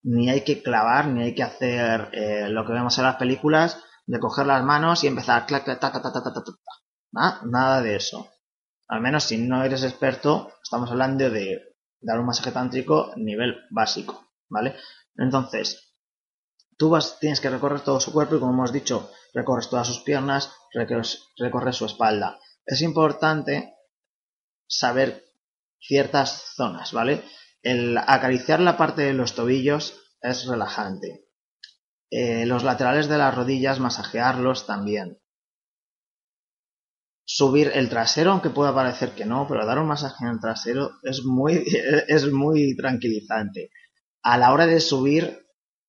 ni 0.04 0.30
hay 0.30 0.42
que 0.42 0.62
clavar, 0.62 1.08
ni 1.08 1.22
hay 1.22 1.34
que 1.34 1.42
hacer 1.42 2.10
eh, 2.12 2.48
lo 2.48 2.64
que 2.66 2.72
vemos 2.72 2.96
en 2.98 3.04
las 3.04 3.16
películas, 3.16 3.82
de 4.06 4.20
coger 4.20 4.46
las 4.46 4.62
manos 4.62 5.02
y 5.02 5.06
empezar 5.06 5.46
clac, 5.46 5.64
clac, 5.64 5.80
ta, 5.80 5.90
ta, 5.90 6.02
ta, 6.02 6.44
Nada 7.44 7.80
de 7.80 7.96
eso. 7.96 8.30
Al 8.88 9.00
menos 9.00 9.24
si 9.24 9.38
no 9.38 9.64
eres 9.64 9.82
experto, 9.82 10.52
estamos 10.62 10.90
hablando 10.90 11.30
de 11.30 11.76
dar 12.00 12.20
un 12.20 12.26
masaje 12.26 12.52
tántrico 12.52 13.12
nivel 13.16 13.56
básico, 13.70 14.28
¿vale? 14.50 14.76
Entonces, 15.16 15.94
tú 16.76 16.90
vas, 16.90 17.18
tienes 17.18 17.40
que 17.40 17.48
recorrer 17.48 17.80
todo 17.80 17.98
su 17.98 18.12
cuerpo 18.12 18.36
y 18.36 18.40
como 18.40 18.52
hemos 18.52 18.72
dicho, 18.72 19.10
recorres 19.32 19.70
todas 19.70 19.86
sus 19.86 20.00
piernas, 20.00 20.52
recorres, 20.74 21.32
recorres 21.38 21.76
su 21.76 21.86
espalda. 21.86 22.38
Es 22.66 22.82
importante 22.82 23.74
saber 24.66 25.24
ciertas 25.80 26.52
zonas, 26.56 26.92
¿vale? 26.92 27.24
El 27.64 27.96
acariciar 27.96 28.60
la 28.60 28.76
parte 28.76 29.02
de 29.02 29.14
los 29.14 29.34
tobillos 29.34 29.98
es 30.20 30.46
relajante. 30.46 31.24
Eh, 32.10 32.44
los 32.44 32.62
laterales 32.62 33.08
de 33.08 33.16
las 33.16 33.34
rodillas, 33.34 33.80
masajearlos 33.80 34.66
también. 34.66 35.18
Subir 37.24 37.72
el 37.74 37.88
trasero, 37.88 38.32
aunque 38.32 38.50
pueda 38.50 38.74
parecer 38.74 39.12
que 39.12 39.24
no, 39.24 39.48
pero 39.48 39.64
dar 39.64 39.78
un 39.78 39.88
masaje 39.88 40.24
en 40.24 40.32
el 40.32 40.40
trasero 40.40 40.90
es 41.02 41.24
muy, 41.24 41.64
es 42.08 42.30
muy 42.30 42.76
tranquilizante. 42.76 43.70
A 44.22 44.36
la 44.36 44.52
hora 44.52 44.66
de 44.66 44.80
subir 44.80 45.46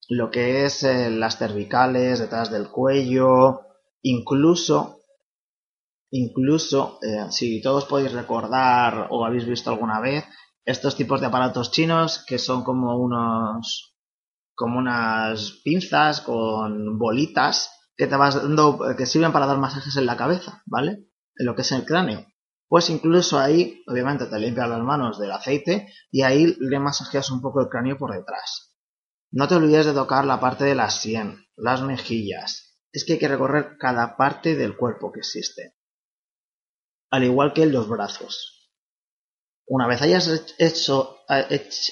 lo 0.07 0.31
que 0.31 0.63
es 0.63 0.81
eh, 0.83 1.09
las 1.09 1.37
cervicales, 1.37 2.19
detrás 2.19 2.51
del 2.51 2.69
cuello, 2.69 3.63
incluso, 4.01 5.01
incluso, 6.09 6.99
eh, 7.01 7.25
si 7.31 7.61
todos 7.61 7.83
podéis 7.83 8.13
recordar 8.13 9.07
o 9.09 9.25
habéis 9.25 9.45
visto 9.45 9.69
alguna 9.69 9.99
vez, 9.99 10.23
estos 10.65 10.95
tipos 10.95 11.21
de 11.21 11.27
aparatos 11.27 11.71
chinos 11.71 12.23
que 12.27 12.39
son 12.39 12.63
como 12.63 12.97
unos 12.97 13.95
como 14.55 14.79
unas 14.79 15.59
pinzas 15.63 16.21
con 16.21 16.97
bolitas 16.97 17.69
que 17.97 18.07
te 18.07 18.15
vas 18.15 18.35
dando, 18.35 18.79
que 18.97 19.05
sirven 19.05 19.31
para 19.31 19.45
dar 19.45 19.57
masajes 19.57 19.95
en 19.97 20.05
la 20.05 20.17
cabeza, 20.17 20.63
¿vale? 20.65 21.07
En 21.35 21.45
lo 21.45 21.55
que 21.55 21.61
es 21.61 21.71
el 21.71 21.85
cráneo. 21.85 22.25
Pues 22.67 22.89
incluso 22.89 23.39
ahí, 23.39 23.83
obviamente, 23.87 24.25
te 24.25 24.39
limpias 24.39 24.69
las 24.69 24.81
manos 24.81 25.19
del 25.19 25.31
aceite 25.31 25.87
y 26.11 26.23
ahí 26.23 26.55
le 26.59 26.79
masajeas 26.79 27.29
un 27.31 27.41
poco 27.41 27.61
el 27.61 27.69
cráneo 27.69 27.97
por 27.97 28.13
detrás. 28.13 28.75
No 29.31 29.47
te 29.47 29.55
olvides 29.55 29.85
de 29.85 29.93
tocar 29.93 30.25
la 30.25 30.39
parte 30.39 30.63
de 30.63 30.75
la 30.75 30.89
sien, 30.89 31.45
las 31.55 31.81
mejillas. 31.81 32.79
Es 32.91 33.03
que 33.03 33.13
hay 33.13 33.19
que 33.19 33.27
recorrer 33.27 33.77
cada 33.77 34.15
parte 34.15 34.55
del 34.55 34.77
cuerpo 34.77 35.11
que 35.11 35.19
existe. 35.19 35.75
Al 37.11 37.23
igual 37.23 37.53
que 37.53 37.65
los 37.65 37.87
brazos. 37.87 38.54
Una 39.67 39.87
vez 39.87 40.01
hayas 40.01 40.55
hecho, 40.59 41.17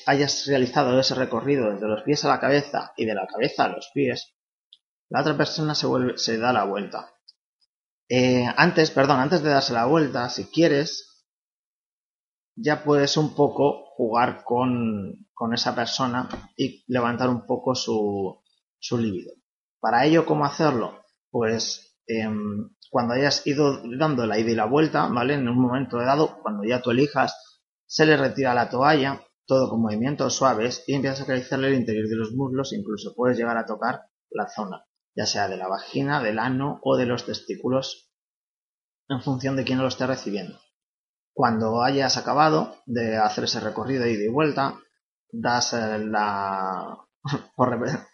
hayas 0.05 0.45
realizado 0.45 0.99
ese 0.99 1.15
recorrido 1.15 1.71
desde 1.71 1.87
los 1.87 2.03
pies 2.03 2.23
a 2.23 2.29
la 2.29 2.39
cabeza 2.39 2.93
y 2.97 3.05
de 3.05 3.15
la 3.15 3.25
cabeza 3.25 3.65
a 3.65 3.69
los 3.69 3.89
pies, 3.93 4.35
la 5.09 5.21
otra 5.21 5.35
persona 5.35 5.73
se, 5.73 5.87
vuelve, 5.87 6.17
se 6.17 6.37
da 6.37 6.53
la 6.53 6.65
vuelta. 6.65 7.13
Eh, 8.09 8.45
antes, 8.57 8.91
perdón, 8.91 9.19
antes 9.19 9.41
de 9.41 9.49
darse 9.49 9.73
la 9.73 9.85
vuelta, 9.85 10.29
si 10.29 10.45
quieres, 10.45 11.25
ya 12.55 12.83
puedes 12.83 13.17
un 13.17 13.33
poco 13.35 13.85
jugar 13.95 14.43
con, 14.43 15.27
con 15.33 15.53
esa 15.53 15.75
persona 15.75 16.29
y 16.55 16.83
levantar 16.87 17.29
un 17.29 17.45
poco 17.45 17.73
su, 17.73 18.41
su 18.79 18.97
libido. 18.97 19.33
Para 19.79 20.05
ello, 20.05 20.25
¿cómo 20.25 20.45
hacerlo? 20.45 21.03
Pues 21.29 21.97
em, 22.05 22.69
cuando 22.89 23.15
hayas 23.15 23.45
ido 23.47 23.81
dando 23.97 24.25
la 24.27 24.37
ida 24.37 24.51
y 24.51 24.55
la 24.55 24.65
vuelta, 24.65 25.07
¿vale? 25.07 25.33
En 25.33 25.47
un 25.47 25.59
momento 25.59 25.97
dado, 25.97 26.39
cuando 26.41 26.63
ya 26.63 26.81
tú 26.81 26.91
elijas 26.91 27.52
se 27.93 28.07
le 28.07 28.17
retira 28.17 28.55
la 28.55 28.71
toalla, 28.71 29.21
todo 29.45 29.69
con 29.69 29.79
movimientos 29.79 30.35
suaves, 30.35 30.83
y 30.87 30.95
empiezas 30.95 31.19
a 31.19 31.23
acariciarle 31.25 31.67
el 31.67 31.75
interior 31.75 32.07
de 32.07 32.15
los 32.15 32.31
muslos, 32.31 32.73
incluso 32.73 33.13
puedes 33.15 33.37
llegar 33.37 33.55
a 33.55 33.67
tocar 33.67 34.07
la 34.31 34.49
zona, 34.49 34.83
ya 35.15 35.27
sea 35.27 35.47
de 35.47 35.57
la 35.57 35.67
vagina, 35.67 36.19
del 36.19 36.39
ano 36.39 36.79
o 36.81 36.97
de 36.97 37.05
los 37.05 37.27
testículos, 37.27 38.11
en 39.09 39.21
función 39.21 39.55
de 39.55 39.63
quién 39.63 39.77
lo 39.77 39.87
esté 39.87 40.07
recibiendo. 40.07 40.59
Cuando 41.33 41.83
hayas 41.83 42.17
acabado 42.17 42.81
de 42.87 43.17
hacer 43.17 43.43
ese 43.43 43.59
recorrido 43.59 44.07
ida 44.07 44.23
y 44.23 44.27
vuelta, 44.27 44.73
das 45.31 45.73
eh, 45.73 45.99
la. 45.99 46.97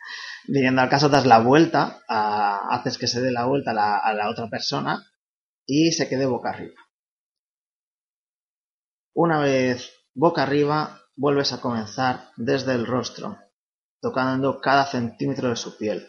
viniendo 0.50 0.82
al 0.82 0.89
caso, 0.89 1.08
das 1.08 1.26
la 1.26 1.39
vuelta, 1.39 2.02
haces 2.10 2.98
que 2.98 3.08
se 3.08 3.22
dé 3.22 3.32
la 3.32 3.46
vuelta 3.46 3.72
a 3.72 4.13
la 4.13 4.30
otra 4.30 4.50
persona 4.50 5.06
y 5.65 5.94
se 5.94 6.10
quede 6.10 6.26
boca 6.26 6.50
arriba. 6.50 6.88
Una 9.13 9.39
vez 9.39 9.91
boca 10.13 10.43
arriba, 10.43 11.02
vuelves 11.15 11.52
a 11.52 11.62
comenzar 11.62 12.30
desde 12.38 12.74
el 12.74 12.86
rostro, 12.86 13.38
tocando 14.02 14.62
cada 14.62 14.86
centímetro 14.86 15.50
de 15.50 15.56
su 15.56 15.78
piel. 15.78 16.08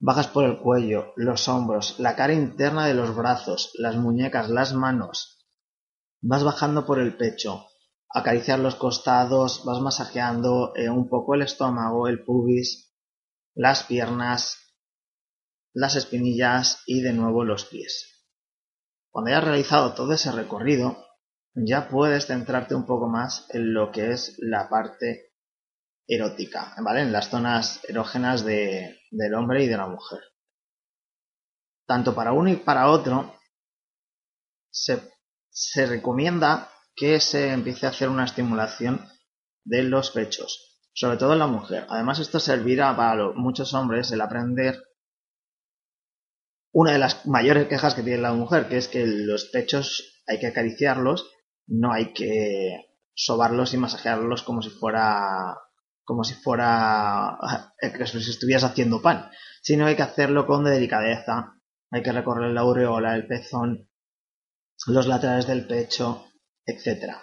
Bajas 0.00 0.28
por 0.28 0.44
el 0.44 0.58
cuello, 0.58 1.12
los 1.16 1.48
hombros, 1.48 1.98
la 1.98 2.16
cara 2.16 2.34
interna 2.34 2.86
de 2.86 2.94
los 2.94 3.14
brazos, 3.14 3.72
las 3.78 3.96
muñecas, 3.96 4.50
las 4.50 4.74
manos. 4.74 5.46
Vas 6.20 6.42
bajando 6.42 6.84
por 6.84 6.98
el 6.98 7.16
pecho, 7.16 7.66
acariciar 8.10 8.58
los 8.58 8.74
costados, 8.74 9.64
vas 9.64 9.80
masajeando 9.80 10.72
eh, 10.76 10.90
un 10.90 11.08
poco 11.08 11.34
el 11.34 11.42
estómago, 11.42 12.08
el 12.08 12.24
pubis, 12.24 12.92
las 13.54 13.84
piernas, 13.84 14.58
las 15.72 15.96
espinillas 15.96 16.82
y 16.86 17.00
de 17.00 17.12
nuevo 17.12 17.44
los 17.44 17.64
pies. 17.64 18.26
Cuando 19.10 19.30
hayas 19.30 19.44
realizado 19.44 19.94
todo 19.94 20.12
ese 20.12 20.32
recorrido, 20.32 21.03
ya 21.54 21.88
puedes 21.88 22.26
centrarte 22.26 22.74
un 22.74 22.84
poco 22.84 23.08
más 23.08 23.46
en 23.50 23.72
lo 23.72 23.92
que 23.92 24.10
es 24.10 24.36
la 24.38 24.68
parte 24.68 25.32
erótica, 26.06 26.74
¿vale? 26.82 27.02
En 27.02 27.12
las 27.12 27.30
zonas 27.30 27.80
erógenas 27.88 28.44
de, 28.44 29.00
del 29.10 29.34
hombre 29.34 29.64
y 29.64 29.68
de 29.68 29.76
la 29.76 29.86
mujer. 29.86 30.20
Tanto 31.86 32.14
para 32.14 32.32
uno 32.32 32.50
y 32.50 32.56
para 32.56 32.90
otro, 32.90 33.38
se, 34.70 35.00
se 35.50 35.86
recomienda 35.86 36.70
que 36.96 37.20
se 37.20 37.52
empiece 37.52 37.86
a 37.86 37.90
hacer 37.90 38.08
una 38.08 38.24
estimulación 38.24 39.06
de 39.64 39.82
los 39.82 40.10
pechos, 40.10 40.80
sobre 40.92 41.16
todo 41.16 41.32
en 41.32 41.38
la 41.38 41.46
mujer. 41.46 41.86
Además, 41.88 42.18
esto 42.18 42.40
servirá 42.40 42.96
para 42.96 43.30
muchos 43.32 43.74
hombres 43.74 44.10
el 44.12 44.20
aprender 44.20 44.82
una 46.72 46.92
de 46.92 46.98
las 46.98 47.24
mayores 47.26 47.68
quejas 47.68 47.94
que 47.94 48.02
tiene 48.02 48.20
la 48.20 48.32
mujer, 48.32 48.68
que 48.68 48.78
es 48.78 48.88
que 48.88 49.06
los 49.06 49.44
pechos 49.46 50.22
hay 50.26 50.40
que 50.40 50.48
acariciarlos 50.48 51.33
no 51.66 51.92
hay 51.92 52.12
que 52.12 52.94
sobarlos 53.14 53.74
y 53.74 53.78
masajearlos 53.78 54.42
como 54.42 54.62
si 54.62 54.70
fuera 54.70 55.56
como 56.04 56.24
si 56.24 56.34
fuera 56.34 57.38
eh, 57.80 58.06
si 58.06 58.30
estuvieras 58.30 58.64
haciendo 58.64 59.00
pan, 59.00 59.30
sino 59.62 59.86
hay 59.86 59.96
que 59.96 60.02
hacerlo 60.02 60.46
con 60.46 60.64
delicadeza, 60.64 61.54
hay 61.90 62.02
que 62.02 62.12
recorrer 62.12 62.52
la 62.52 62.60
aureola, 62.60 63.14
el 63.14 63.26
pezón, 63.26 63.88
los 64.86 65.06
laterales 65.06 65.46
del 65.46 65.66
pecho, 65.66 66.26
etc. 66.66 67.14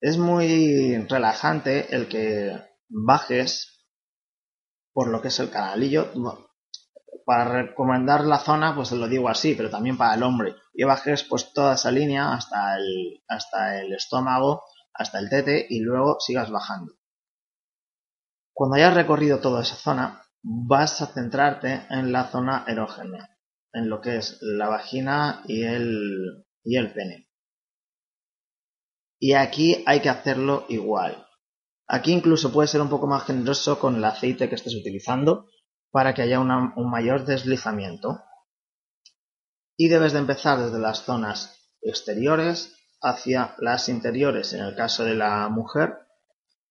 Es 0.00 0.16
muy 0.16 0.96
relajante 1.08 1.94
el 1.94 2.08
que 2.08 2.56
bajes 2.88 3.78
por 4.92 5.08
lo 5.08 5.20
que 5.20 5.28
es 5.28 5.38
el 5.40 5.50
canalillo, 5.50 6.12
para 7.24 7.62
recomendar 7.62 8.24
la 8.24 8.38
zona, 8.38 8.74
pues 8.74 8.90
lo 8.92 9.06
digo 9.06 9.28
así, 9.28 9.54
pero 9.54 9.70
también 9.70 9.96
para 9.96 10.14
el 10.14 10.22
hombre. 10.22 10.54
Y 10.78 10.84
bajes 10.84 11.24
pues 11.24 11.52
toda 11.52 11.74
esa 11.74 11.90
línea 11.90 12.32
hasta 12.32 12.76
el, 12.76 13.20
hasta 13.26 13.80
el 13.80 13.92
estómago, 13.94 14.62
hasta 14.94 15.18
el 15.18 15.28
tete 15.28 15.66
y 15.68 15.80
luego 15.80 16.20
sigas 16.20 16.52
bajando. 16.52 16.92
Cuando 18.52 18.76
hayas 18.76 18.94
recorrido 18.94 19.40
toda 19.40 19.62
esa 19.62 19.74
zona, 19.74 20.22
vas 20.40 21.02
a 21.02 21.08
centrarte 21.08 21.82
en 21.90 22.12
la 22.12 22.28
zona 22.28 22.64
erógena, 22.68 23.36
en 23.72 23.90
lo 23.90 24.00
que 24.00 24.18
es 24.18 24.38
la 24.40 24.68
vagina 24.68 25.42
y 25.48 25.64
el, 25.64 26.46
y 26.62 26.76
el 26.76 26.92
pene. 26.92 27.28
Y 29.18 29.32
aquí 29.32 29.82
hay 29.84 29.98
que 29.98 30.10
hacerlo 30.10 30.64
igual. 30.68 31.26
Aquí 31.88 32.12
incluso 32.12 32.52
puede 32.52 32.68
ser 32.68 32.82
un 32.82 32.88
poco 32.88 33.08
más 33.08 33.24
generoso 33.24 33.80
con 33.80 33.96
el 33.96 34.04
aceite 34.04 34.48
que 34.48 34.54
estés 34.54 34.76
utilizando, 34.76 35.48
para 35.90 36.14
que 36.14 36.22
haya 36.22 36.38
un 36.38 36.88
mayor 36.88 37.24
deslizamiento. 37.24 38.20
Y 39.78 39.88
debes 39.88 40.12
de 40.12 40.18
empezar 40.18 40.58
desde 40.58 40.80
las 40.80 41.04
zonas 41.04 41.56
exteriores 41.80 42.74
hacia 43.00 43.54
las 43.58 43.88
interiores 43.88 44.52
en 44.52 44.64
el 44.64 44.74
caso 44.74 45.04
de 45.04 45.14
la 45.14 45.48
mujer, 45.48 45.94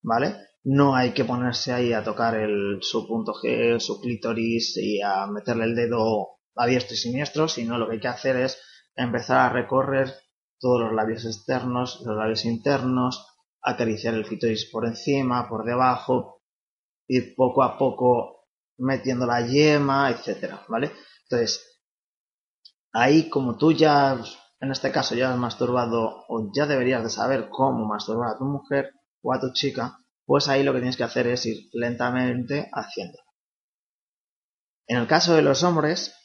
¿vale? 0.04 0.36
No 0.66 0.94
hay 0.94 1.14
que 1.14 1.24
ponerse 1.24 1.72
ahí 1.72 1.94
a 1.94 2.04
tocar 2.04 2.36
el, 2.36 2.80
su 2.82 3.08
punto 3.08 3.32
G, 3.32 3.80
su 3.80 4.02
clítoris 4.02 4.76
y 4.76 5.02
a 5.02 5.26
meterle 5.26 5.64
el 5.64 5.76
dedo 5.76 6.40
a 6.58 6.68
diestro 6.68 6.96
y 6.96 6.98
siniestro, 6.98 7.48
sino 7.48 7.78
lo 7.78 7.88
que 7.88 7.94
hay 7.94 8.00
que 8.02 8.10
hacer 8.10 8.36
es 8.36 8.62
empezar 8.94 9.40
a 9.40 9.54
recorrer 9.54 10.14
todos 10.60 10.82
los 10.82 10.94
labios 10.94 11.24
externos, 11.24 12.02
los 12.06 12.18
labios 12.18 12.44
internos, 12.44 13.26
acariciar 13.62 14.16
el 14.16 14.26
clítoris 14.26 14.66
por 14.70 14.86
encima, 14.86 15.48
por 15.48 15.64
debajo, 15.64 16.42
ir 17.08 17.36
poco 17.36 17.64
a 17.64 17.78
poco 17.78 18.48
metiendo 18.80 19.26
la 19.26 19.48
yema, 19.48 20.10
etcétera, 20.10 20.66
¿vale? 20.68 20.92
Entonces, 21.24 21.77
ahí 22.98 23.30
como 23.30 23.58
tú 23.58 23.72
ya, 23.72 24.20
en 24.60 24.72
este 24.72 24.92
caso 24.92 25.14
ya 25.14 25.32
has 25.32 25.38
masturbado 25.38 26.26
o 26.28 26.52
ya 26.54 26.66
deberías 26.66 27.04
de 27.04 27.12
saber 27.12 27.48
cómo 27.50 27.86
masturbar 27.86 28.32
a 28.32 28.38
tu 28.38 28.46
mujer 28.46 28.92
o 29.22 29.34
a 29.34 29.40
tu 29.40 29.54
chica, 29.54 30.00
pues 30.26 30.48
ahí 30.48 30.64
lo 30.64 30.74
que 30.74 30.80
tienes 30.80 30.98
que 30.98 31.04
hacer 31.04 31.28
es 31.28 31.46
ir 31.46 31.70
lentamente 31.74 32.70
haciendo. 32.74 33.20
En 34.88 34.98
el 34.98 35.08
caso 35.08 35.36
de 35.36 35.44
los 35.44 35.64
hombres, 35.64 36.16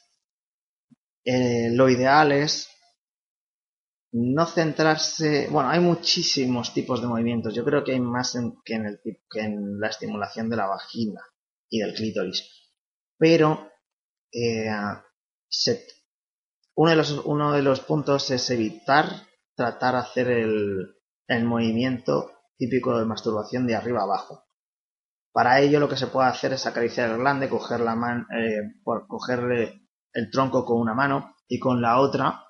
eh, 1.24 1.68
lo 1.72 1.90
ideal 1.90 2.32
es 2.32 2.68
no 4.12 4.46
centrarse, 4.46 5.48
bueno, 5.50 5.68
hay 5.68 5.80
muchísimos 5.80 6.72
tipos 6.72 7.02
de 7.02 7.06
movimientos, 7.06 7.54
yo 7.54 7.64
creo 7.64 7.84
que 7.84 7.92
hay 7.92 8.00
más 8.00 8.36
que, 8.64 8.74
en 8.74 9.78
la 9.78 9.88
estimulación 9.88 10.48
de 10.48 10.56
la 10.56 10.66
vagina 10.66 11.20
y 11.68 11.80
del 11.80 11.94
clítoris, 11.94 12.70
pero 13.18 13.70
eh, 14.32 14.68
uno, 16.74 16.90
de 16.90 16.96
los, 16.96 17.10
uno 17.24 17.52
de 17.52 17.62
los 17.62 17.80
puntos 17.80 18.30
es 18.30 18.48
evitar 18.50 19.06
tratar 19.54 19.94
de 19.94 20.00
hacer 20.00 20.30
el, 20.30 20.96
el 21.28 21.44
movimiento 21.44 22.30
típico 22.56 22.98
de 22.98 23.04
masturbación 23.04 23.66
de 23.66 23.76
arriba 23.76 24.02
abajo. 24.02 24.44
Para 25.32 25.60
ello 25.60 25.80
lo 25.80 25.88
que 25.88 25.96
se 25.96 26.08
puede 26.08 26.28
hacer 26.28 26.52
es 26.52 26.66
acariciar 26.66 27.10
el 27.10 27.18
glande, 27.18 27.48
coger 27.48 27.80
la 27.80 27.96
mano, 27.96 28.26
eh, 28.30 28.80
cogerle 29.08 29.88
el 30.12 30.30
tronco 30.30 30.64
con 30.64 30.78
una 30.78 30.94
mano 30.94 31.36
y 31.48 31.58
con 31.58 31.80
la 31.80 31.98
otra 31.98 32.44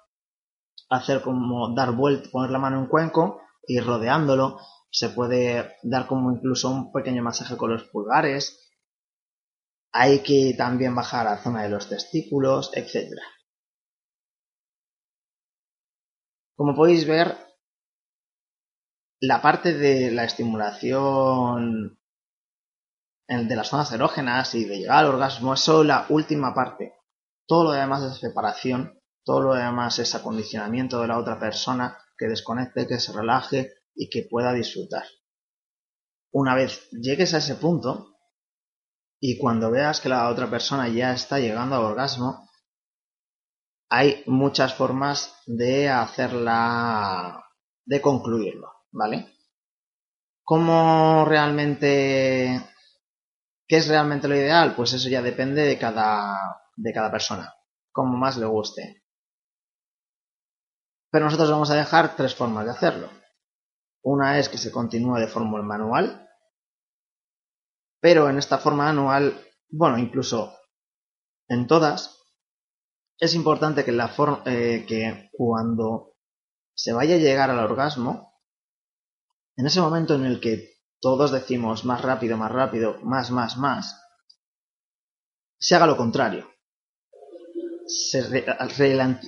hacer 0.91 1.23
como 1.23 1.75
dar 1.75 1.93
vuelta, 1.93 2.29
poner 2.31 2.51
la 2.51 2.59
mano 2.59 2.81
en 2.81 2.87
cuenco 2.87 3.41
y 3.67 3.81
rodeándolo. 3.81 4.59
Se 4.91 5.09
puede 5.09 5.77
dar 5.83 6.07
como 6.07 6.33
incluso 6.33 6.71
un 6.71 6.93
pequeño 6.93 7.23
masaje 7.23 7.57
con 7.57 7.71
los 7.71 7.85
pulgares. 7.85 8.69
Hay 9.93 10.19
que 10.23 10.55
también 10.57 10.95
bajar 10.95 11.27
a 11.27 11.37
la 11.37 11.43
zona 11.43 11.63
de 11.63 11.71
los 11.71 11.89
testículos, 11.89 12.71
etc. 12.75 13.11
Como 16.57 16.75
podéis 16.75 17.07
ver, 17.07 17.37
la 19.21 19.41
parte 19.41 19.75
de 19.75 20.11
la 20.11 20.25
estimulación 20.25 21.99
de 23.29 23.57
las 23.57 23.69
zonas 23.69 23.91
erógenas 23.93 24.55
y 24.55 24.65
de 24.65 24.79
llegar 24.79 24.99
al 24.99 25.15
orgasmo 25.15 25.55
es 25.55 25.61
solo 25.61 25.85
la 25.85 26.07
última 26.11 26.55
parte. 26.55 26.95
Todo 27.47 27.65
lo 27.65 27.71
demás 27.73 28.03
es 28.03 28.19
separación, 28.19 29.01
todo 29.25 29.41
lo 29.41 29.55
demás 29.55 29.99
es 29.99 30.15
acondicionamiento 30.15 31.01
de 31.01 31.09
la 31.09 31.19
otra 31.19 31.38
persona 31.38 31.97
que 32.19 32.27
desconecte, 32.27 32.87
que 32.87 33.01
se 33.01 33.12
relaje 33.12 33.73
y 33.95 34.11
que 34.11 34.27
pueda 34.29 34.53
disfrutar. 34.53 35.05
Una 36.33 36.55
vez 36.55 36.88
llegues 36.91 37.33
a 37.35 37.38
ese 37.38 37.55
punto 37.55 38.17
y 39.21 39.38
cuando 39.38 39.71
veas 39.71 40.01
que 40.01 40.09
la 40.09 40.29
otra 40.29 40.51
persona 40.51 40.88
ya 40.88 41.12
está 41.12 41.38
llegando 41.38 41.77
al 41.77 41.85
orgasmo, 41.85 42.49
hay 43.95 44.23
muchas 44.25 44.73
formas 44.73 45.37
de 45.45 45.91
hacerla, 45.91 47.45
de 47.85 48.01
concluirlo, 48.01 48.73
¿vale? 48.91 49.35
¿Cómo 50.43 51.27
realmente, 51.27 52.59
qué 53.69 53.77
es 53.77 53.89
realmente 53.89 54.29
lo 54.29 54.35
ideal? 54.35 54.75
Pues 54.75 54.95
eso 54.95 55.11
ya 55.11 55.21
depende 55.21 55.67
de 55.67 55.79
cada, 55.79 56.39
de 56.75 56.91
cada 56.91 57.11
persona, 57.11 57.55
como 57.93 58.17
más 58.17 58.39
le 58.39 58.47
guste. 58.47 59.05
Pero 61.11 61.27
nosotros 61.27 61.51
vamos 61.51 61.71
a 61.71 61.77
dejar 61.77 62.17
tres 62.17 62.35
formas 62.35 62.65
de 62.65 62.71
hacerlo. 62.71 63.11
Una 64.05 64.39
es 64.39 64.49
que 64.49 64.57
se 64.57 64.73
continúe 64.73 65.17
de 65.19 65.29
forma 65.29 65.61
manual, 65.61 66.31
pero 68.01 68.31
en 68.31 68.39
esta 68.39 68.57
forma 68.57 68.85
manual, 68.85 69.39
bueno, 69.69 69.99
incluso 69.99 70.57
en 71.47 71.67
todas, 71.67 72.22
es 73.23 73.37
importante 73.37 73.85
eh, 73.87 74.85
que 74.89 75.31
cuando 75.31 76.17
se 76.75 76.93
vaya 76.93 77.15
a 77.15 77.19
llegar 77.19 77.51
al 77.51 77.61
orgasmo, 77.61 78.35
en 79.55 79.67
ese 79.67 79.81
momento 79.81 80.17
en 80.17 80.27
el 80.27 80.41
que 80.41 80.81
todos 81.01 81.31
decimos 81.31 81.85
más 81.85 82.03
rápido, 82.03 82.37
más 82.37 82.51
rápido, 82.51 82.99
más, 83.05 83.31
más, 83.31 83.57
más, 83.59 84.03
se 85.57 85.77
haga 85.77 85.87
lo 85.87 85.97
contrario. 85.97 86.51
Se 87.87 88.23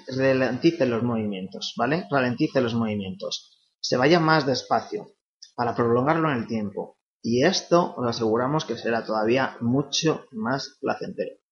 ralentice 0.09 0.87
los 0.87 1.04
movimientos, 1.04 1.74
¿vale? 1.76 2.09
Ralentice 2.11 2.61
los 2.61 2.74
movimientos. 2.74 3.76
Se 3.78 3.96
vaya 3.96 4.18
más 4.18 4.44
despacio 4.44 5.07
para 5.54 5.76
prolongarlo 5.76 6.33
en 6.33 6.38
el 6.38 6.46
tiempo. 6.48 6.98
Y 7.22 7.44
esto 7.44 7.94
os 7.96 8.09
aseguramos 8.09 8.64
que 8.64 8.76
será 8.76 9.04
todavía 9.04 9.57
mucho 9.61 10.26
más 10.33 10.78
placentero. 10.80 11.43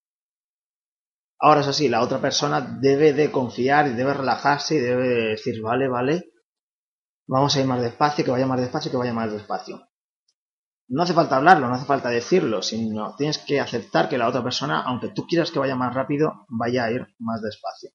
Ahora, 1.45 1.63
eso 1.63 1.73
sí, 1.73 1.89
la 1.89 2.03
otra 2.03 2.21
persona 2.21 2.61
debe 2.61 3.13
de 3.13 3.33
confiar 3.33 3.89
y 3.89 3.95
debe 3.95 4.15
relajarse 4.15 4.77
y 4.77 4.79
debe 4.79 5.09
decir, 5.31 5.61
vale, 5.61 5.89
vale, 5.89 6.31
vamos 7.27 7.57
a 7.57 7.61
ir 7.61 7.67
más 7.67 7.83
despacio, 7.83 8.25
que 8.25 8.31
vaya 8.31 8.47
más 8.47 8.61
despacio, 8.61 8.93
que 8.93 8.97
vaya 8.97 9.13
más 9.13 9.33
despacio. 9.33 9.89
No 10.87 11.03
hace 11.03 11.15
falta 11.15 11.37
hablarlo, 11.37 11.67
no 11.67 11.75
hace 11.75 11.85
falta 11.85 12.11
decirlo, 12.11 12.63
sino 12.63 13.17
tienes 13.17 13.39
que 13.39 13.59
aceptar 13.59 14.09
que 14.09 14.19
la 14.19 14.29
otra 14.29 14.45
persona, 14.45 14.83
aunque 14.83 15.09
tú 15.09 15.27
quieras 15.27 15.51
que 15.51 15.59
vaya 15.59 15.75
más 15.75 15.93
rápido, 15.93 16.47
vaya 16.49 16.85
a 16.85 16.93
ir 16.93 17.09
más 17.19 17.43
despacio. 17.43 17.91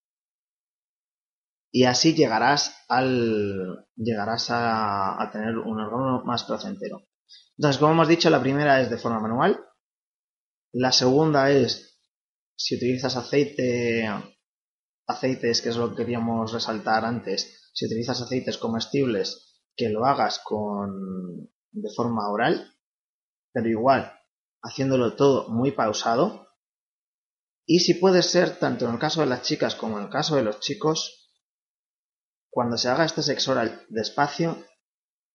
Y 1.71 1.85
así 1.85 2.15
llegarás 2.15 2.83
al 2.89 3.87
llegarás 3.95 4.51
a, 4.51 5.23
a 5.23 5.31
tener 5.31 5.57
un 5.57 5.79
órgano 5.79 6.21
más 6.25 6.43
placentero. 6.43 7.03
Entonces, 7.57 7.79
como 7.79 7.93
hemos 7.93 8.09
dicho, 8.09 8.29
la 8.29 8.41
primera 8.41 8.81
es 8.81 8.89
de 8.89 8.97
forma 8.97 9.21
manual. 9.21 9.57
La 10.73 10.91
segunda 10.91 11.49
es 11.49 11.96
si 12.57 12.75
utilizas 12.75 13.15
aceite, 13.15 14.09
aceites, 15.05 15.61
que 15.61 15.69
es 15.69 15.77
lo 15.77 15.89
que 15.91 15.97
queríamos 15.97 16.51
resaltar 16.51 17.05
antes, 17.05 17.69
si 17.73 17.85
utilizas 17.85 18.19
aceites 18.19 18.57
comestibles, 18.57 19.61
que 19.75 19.89
lo 19.89 20.05
hagas 20.05 20.39
con, 20.43 21.51
de 21.71 21.89
forma 21.95 22.29
oral, 22.29 22.73
pero 23.53 23.69
igual, 23.69 24.11
haciéndolo 24.63 25.15
todo 25.15 25.49
muy 25.49 25.71
pausado. 25.71 26.47
Y 27.67 27.79
si 27.79 27.93
puede 27.93 28.23
ser, 28.23 28.57
tanto 28.57 28.85
en 28.85 28.93
el 28.93 28.99
caso 28.99 29.21
de 29.21 29.27
las 29.27 29.43
chicas 29.43 29.75
como 29.75 29.99
en 29.99 30.05
el 30.05 30.09
caso 30.09 30.35
de 30.35 30.43
los 30.43 30.59
chicos, 30.59 31.31
cuando 32.49 32.77
se 32.77 32.89
haga 32.89 33.05
este 33.05 33.21
sexo 33.21 33.51
oral 33.51 33.85
despacio, 33.89 34.65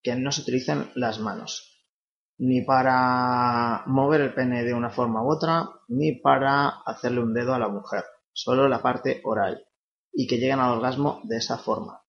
que 0.02 0.16
no 0.16 0.32
se 0.32 0.42
utilicen 0.42 0.90
las 0.96 1.20
manos 1.20 1.71
ni 2.44 2.62
para 2.62 3.84
mover 3.86 4.20
el 4.20 4.34
pene 4.34 4.64
de 4.64 4.74
una 4.74 4.90
forma 4.90 5.22
u 5.22 5.30
otra, 5.30 5.70
ni 5.86 6.16
para 6.20 6.82
hacerle 6.84 7.22
un 7.22 7.32
dedo 7.32 7.54
a 7.54 7.58
la 7.60 7.68
mujer, 7.68 8.02
solo 8.32 8.66
la 8.66 8.82
parte 8.82 9.20
oral, 9.22 9.64
y 10.12 10.26
que 10.26 10.38
lleguen 10.38 10.58
al 10.58 10.72
orgasmo 10.72 11.20
de 11.22 11.36
esa 11.36 11.56
forma. 11.58 12.02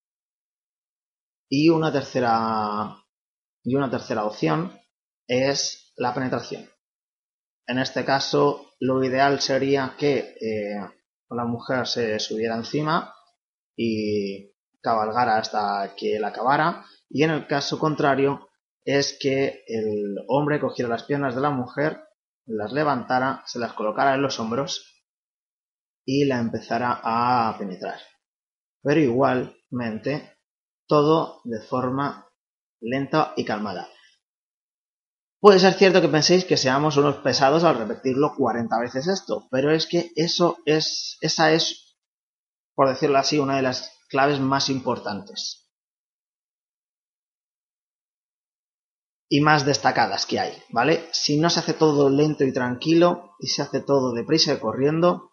Y 1.48 1.69
una 1.69 1.91
tercera, 1.91 2.98
y 3.63 3.76
una 3.76 3.91
tercera 3.91 4.26
opción 4.26 4.76
es 5.28 5.93
la 5.98 6.15
penetración. 6.15 6.67
En 7.67 7.78
este 7.78 8.04
caso, 8.04 8.72
lo 8.80 9.04
ideal 9.04 9.39
sería 9.39 9.93
que 10.00 10.36
eh, 10.41 10.80
la 11.30 11.46
mujer 11.46 11.86
se 11.86 12.19
subiera 12.19 12.56
encima 12.56 13.13
y 13.76 14.52
cabalgara 14.82 15.38
hasta 15.38 15.93
que 15.96 16.15
él 16.15 16.26
acabara, 16.26 16.84
y 17.08 17.22
en 17.22 17.30
el 17.30 17.46
caso 17.46 17.78
contrario, 17.78 18.50
es 18.86 19.17
que 19.19 19.63
el 19.67 20.15
hombre 20.28 20.60
cogiera 20.60 20.89
las 20.89 21.04
piernas 21.04 21.36
de 21.36 21.41
la 21.41 21.50
mujer, 21.50 22.02
las 22.46 22.74
levantara, 22.74 23.43
se 23.46 23.60
las 23.60 23.74
colocara 23.74 24.15
en 24.15 24.22
los 24.22 24.39
hombros 24.39 25.04
y 26.06 26.26
la 26.26 26.39
empezara 26.39 27.00
a 27.04 27.56
penetrar. 27.58 28.00
Pero 28.82 29.00
igualmente, 29.00 30.38
todo 30.88 31.41
de 31.46 31.62
forma 31.62 32.28
lenta 32.82 33.34
y 33.38 33.46
calmada. 33.46 33.88
Puede 35.39 35.60
ser 35.60 35.74
cierto 35.74 36.02
que 36.02 36.08
penséis 36.08 36.46
que 36.46 36.58
seamos 36.58 36.98
unos 36.98 37.17
pesados 37.17 37.63
al 37.63 37.78
repetirlo 37.78 38.34
40 38.36 38.80
veces 38.80 39.08
esto, 39.08 39.48
pero 39.52 39.72
es 39.72 39.88
que 39.88 40.12
eso 40.15 40.58
es, 40.65 41.17
esa 41.22 41.52
es, 41.52 41.98
por 42.76 42.88
decirlo 42.89 43.17
así, 43.17 43.39
una 43.39 43.58
de 43.58 43.62
las 43.62 43.91
claves 44.10 44.39
más 44.39 44.69
importantes. 44.69 45.62
Y 49.34 49.41
más 49.41 49.65
destacadas 49.65 50.28
que 50.28 50.39
hay, 50.39 50.54
¿vale? 50.69 51.10
Si 51.12 51.39
no 51.39 51.50
se 51.50 51.60
hace 51.60 51.74
todo 51.74 52.08
lento 52.08 52.43
y 52.43 52.54
tranquilo 52.54 53.32
y 53.39 53.48
se 53.48 53.63
hace 53.63 53.82
todo 53.82 54.13
deprisa 54.13 54.54
y 54.54 54.60
corriendo, 54.60 55.32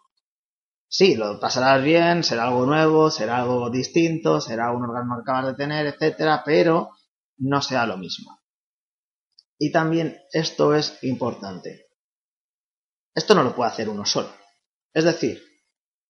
sí, 0.89 1.17
lo 1.17 1.39
pasarás 1.39 1.85
bien, 1.85 2.25
será 2.25 2.45
algo 2.45 2.65
nuevo, 2.65 3.11
será 3.11 3.43
algo 3.43 3.69
distinto, 3.69 4.41
será 4.41 4.73
un 4.73 4.85
órgano 4.85 5.17
que 5.17 5.21
acabas 5.21 5.49
de 5.49 5.55
tener, 5.55 5.85
etcétera, 5.85 6.41
pero 6.47 6.93
no 7.37 7.61
será 7.61 7.85
lo 7.85 7.99
mismo. 7.99 8.41
Y 9.59 9.71
también 9.71 10.17
esto 10.33 10.75
es 10.75 10.97
importante. 11.03 11.89
Esto 13.15 13.35
no 13.35 13.43
lo 13.43 13.55
puede 13.55 13.71
hacer 13.71 13.91
uno 13.91 14.07
solo. 14.07 14.31
Es 14.95 15.05
decir, 15.05 15.43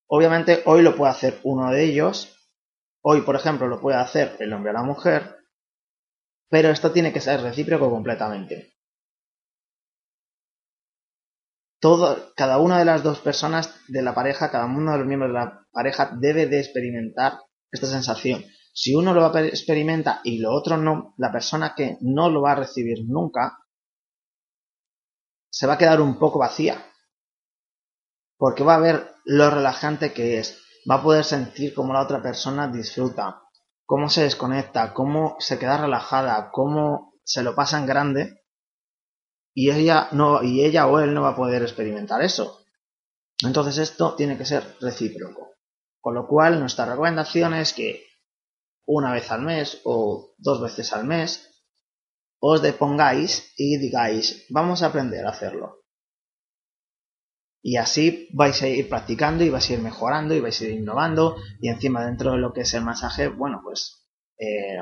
obviamente 0.06 0.62
hoy 0.66 0.82
lo 0.82 0.94
puede 0.94 1.10
hacer 1.10 1.40
uno 1.42 1.72
de 1.72 1.82
ellos, 1.86 2.36
hoy 3.02 3.22
por 3.22 3.34
ejemplo 3.34 3.66
lo 3.66 3.80
puede 3.80 3.96
hacer 3.96 4.36
el 4.38 4.52
hombre 4.52 4.70
o 4.70 4.74
la 4.74 4.84
mujer, 4.84 5.39
pero 6.50 6.70
esto 6.70 6.90
tiene 6.90 7.12
que 7.12 7.20
ser 7.20 7.40
recíproco 7.40 7.88
completamente. 7.88 8.74
Cada 12.36 12.58
una 12.58 12.78
de 12.78 12.84
las 12.84 13.02
dos 13.02 13.20
personas 13.20 13.74
de 13.88 14.02
la 14.02 14.14
pareja, 14.14 14.50
cada 14.50 14.66
uno 14.66 14.92
de 14.92 14.98
los 14.98 15.06
miembros 15.06 15.30
de 15.30 15.38
la 15.38 15.66
pareja 15.72 16.14
debe 16.20 16.46
de 16.46 16.58
experimentar 16.58 17.38
esta 17.70 17.86
sensación. 17.86 18.44
Si 18.74 18.94
uno 18.94 19.14
lo 19.14 19.34
experimenta 19.38 20.20
y 20.24 20.38
lo 20.38 20.52
otro 20.52 20.76
no, 20.76 21.14
la 21.16 21.32
persona 21.32 21.74
que 21.74 21.96
no 22.02 22.28
lo 22.28 22.42
va 22.42 22.52
a 22.52 22.56
recibir 22.56 22.98
nunca 23.06 23.58
se 25.50 25.66
va 25.66 25.74
a 25.74 25.78
quedar 25.78 26.00
un 26.00 26.18
poco 26.18 26.38
vacía. 26.38 26.84
Porque 28.36 28.62
va 28.62 28.76
a 28.76 28.80
ver 28.80 29.14
lo 29.24 29.50
relajante 29.50 30.12
que 30.12 30.38
es. 30.38 30.62
Va 30.90 30.96
a 30.96 31.02
poder 31.02 31.24
sentir 31.24 31.74
cómo 31.74 31.92
la 31.92 32.02
otra 32.02 32.22
persona 32.22 32.68
disfruta, 32.68 33.42
cómo 33.90 34.08
se 34.08 34.22
desconecta, 34.22 34.94
cómo 34.94 35.34
se 35.40 35.58
queda 35.58 35.76
relajada, 35.76 36.52
cómo 36.52 37.14
se 37.24 37.42
lo 37.42 37.56
pasa 37.56 37.76
en 37.76 37.86
grande 37.86 38.44
y 39.52 39.72
ella 39.72 40.06
no 40.12 40.44
y 40.44 40.64
ella 40.64 40.86
o 40.86 41.00
él 41.00 41.12
no 41.12 41.22
va 41.22 41.30
a 41.30 41.34
poder 41.34 41.62
experimentar 41.62 42.22
eso. 42.22 42.64
Entonces 43.42 43.78
esto 43.78 44.14
tiene 44.14 44.38
que 44.38 44.44
ser 44.44 44.76
recíproco. 44.80 45.56
Con 46.00 46.14
lo 46.14 46.28
cual 46.28 46.60
nuestra 46.60 46.84
recomendación 46.84 47.52
es 47.54 47.72
que 47.72 48.06
una 48.86 49.12
vez 49.12 49.28
al 49.32 49.42
mes 49.42 49.80
o 49.82 50.34
dos 50.38 50.62
veces 50.62 50.92
al 50.92 51.04
mes 51.04 51.50
os 52.38 52.62
depongáis 52.62 53.52
y 53.56 53.76
digáis, 53.78 54.46
vamos 54.50 54.84
a 54.84 54.86
aprender 54.86 55.26
a 55.26 55.30
hacerlo. 55.30 55.79
Y 57.62 57.76
así 57.76 58.28
vais 58.32 58.62
a 58.62 58.68
ir 58.68 58.88
practicando 58.88 59.44
y 59.44 59.50
vais 59.50 59.68
a 59.68 59.72
ir 59.74 59.80
mejorando 59.80 60.34
y 60.34 60.40
vais 60.40 60.60
a 60.60 60.64
ir 60.64 60.70
innovando 60.70 61.36
y 61.60 61.68
encima 61.68 62.04
dentro 62.04 62.32
de 62.32 62.38
lo 62.38 62.52
que 62.52 62.62
es 62.62 62.72
el 62.74 62.82
masaje, 62.82 63.28
bueno, 63.28 63.60
pues 63.62 64.08
eh, 64.38 64.78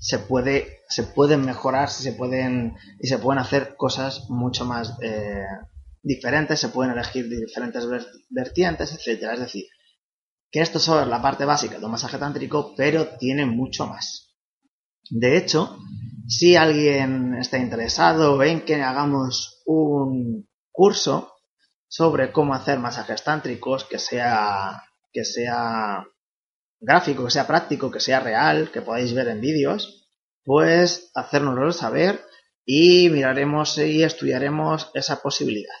se 0.00 0.20
puede 0.20 0.78
se 0.88 1.02
pueden 1.02 1.44
mejorar, 1.44 1.90
se 1.90 2.12
pueden 2.12 2.76
y 3.00 3.08
se 3.08 3.18
pueden 3.18 3.40
hacer 3.40 3.76
cosas 3.76 4.28
mucho 4.30 4.64
más 4.64 4.96
eh, 5.02 5.44
diferentes, 6.02 6.60
se 6.60 6.68
pueden 6.70 6.92
elegir 6.92 7.28
diferentes 7.28 7.84
vertientes, 8.30 8.92
etcétera. 8.92 9.34
Es 9.34 9.40
decir, 9.40 9.64
que 10.50 10.60
esto 10.60 10.78
solo 10.78 11.02
es 11.02 11.08
la 11.08 11.20
parte 11.20 11.44
básica 11.44 11.78
de 11.78 11.84
un 11.84 11.90
masaje 11.90 12.18
tántrico, 12.18 12.74
pero 12.76 13.18
tiene 13.18 13.44
mucho 13.44 13.86
más. 13.86 14.34
De 15.10 15.36
hecho, 15.36 15.78
si 16.26 16.56
alguien 16.56 17.34
está 17.34 17.58
interesado 17.58 18.42
en 18.42 18.64
que 18.64 18.76
hagamos 18.76 19.62
un 19.66 20.48
curso 20.70 21.32
sobre 21.88 22.32
cómo 22.32 22.54
hacer 22.54 22.78
masajes 22.78 23.24
tántricos 23.24 23.84
que 23.84 23.98
sea, 23.98 24.84
que 25.12 25.24
sea 25.24 26.06
gráfico, 26.80 27.24
que 27.24 27.30
sea 27.30 27.46
práctico, 27.46 27.90
que 27.90 28.00
sea 28.00 28.20
real, 28.20 28.70
que 28.70 28.82
podáis 28.82 29.14
ver 29.14 29.28
en 29.28 29.40
vídeos, 29.40 30.08
pues 30.44 31.10
hacérnoslo 31.14 31.72
saber 31.72 32.20
y 32.64 33.08
miraremos 33.10 33.78
y 33.78 34.02
estudiaremos 34.02 34.90
esa 34.94 35.20
posibilidad. 35.22 35.74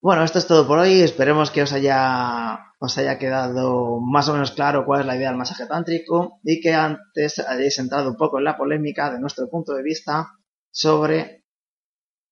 Bueno, 0.00 0.22
esto 0.22 0.38
es 0.38 0.46
todo 0.46 0.66
por 0.66 0.78
hoy. 0.78 1.00
Esperemos 1.00 1.50
que 1.50 1.62
os 1.62 1.72
haya, 1.72 2.58
os 2.78 2.96
haya 2.96 3.18
quedado 3.18 3.98
más 4.00 4.28
o 4.28 4.34
menos 4.34 4.52
claro 4.52 4.84
cuál 4.86 5.00
es 5.00 5.06
la 5.06 5.16
idea 5.16 5.28
del 5.28 5.36
masaje 5.36 5.66
tántrico 5.66 6.38
y 6.44 6.60
que 6.60 6.74
antes 6.74 7.40
hayáis 7.40 7.78
entrado 7.78 8.10
un 8.10 8.16
poco 8.16 8.38
en 8.38 8.44
la 8.44 8.56
polémica 8.56 9.10
de 9.10 9.18
nuestro 9.18 9.48
punto 9.48 9.74
de 9.74 9.82
vista 9.82 10.28
sobre 10.70 11.45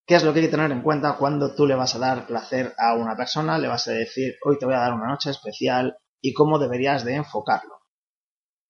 ¿Qué 0.06 0.16
es 0.16 0.22
lo 0.22 0.32
que 0.32 0.40
hay 0.40 0.46
que 0.46 0.50
tener 0.50 0.70
en 0.70 0.82
cuenta 0.82 1.16
cuando 1.16 1.54
tú 1.54 1.66
le 1.66 1.74
vas 1.74 1.94
a 1.94 1.98
dar 1.98 2.26
placer 2.26 2.74
a 2.76 2.94
una 2.94 3.16
persona? 3.16 3.56
Le 3.56 3.68
vas 3.68 3.88
a 3.88 3.92
decir, 3.92 4.34
hoy 4.44 4.58
te 4.58 4.66
voy 4.66 4.74
a 4.74 4.80
dar 4.80 4.92
una 4.92 5.08
noche 5.08 5.30
especial 5.30 5.96
y 6.20 6.34
cómo 6.34 6.58
deberías 6.58 7.04
de 7.04 7.14
enfocarlo. 7.14 7.80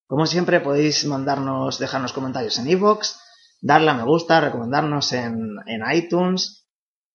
Como 0.06 0.26
siempre 0.26 0.60
podéis 0.60 1.04
mandarnos, 1.06 1.80
dejarnos 1.80 2.12
comentarios 2.12 2.56
en 2.58 2.68
iVoox, 2.68 3.16
darle 3.60 3.90
a 3.90 3.94
me 3.94 4.04
gusta, 4.04 4.40
recomendarnos 4.40 5.12
en, 5.12 5.58
iTunes, 5.92 6.68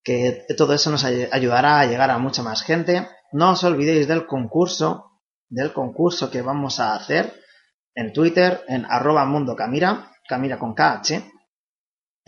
que 0.03 0.45
todo 0.57 0.73
eso 0.73 0.91
nos 0.91 1.05
ayudará 1.05 1.79
a 1.79 1.85
llegar 1.85 2.09
a 2.11 2.17
mucha 2.17 2.43
más 2.43 2.63
gente. 2.63 3.07
No 3.31 3.51
os 3.51 3.63
olvidéis 3.63 4.07
del 4.09 4.25
concurso, 4.25 5.21
del 5.47 5.71
concurso 5.71 6.29
que 6.29 6.41
vamos 6.41 6.81
a 6.81 6.95
hacer 6.95 7.39
en 7.95 8.11
Twitter, 8.11 8.65
en 8.67 8.85
arroba 8.85 9.25
mundo 9.25 9.55
camira, 9.55 10.11
camira 10.27 10.59
con 10.59 10.73
KH, 10.73 11.23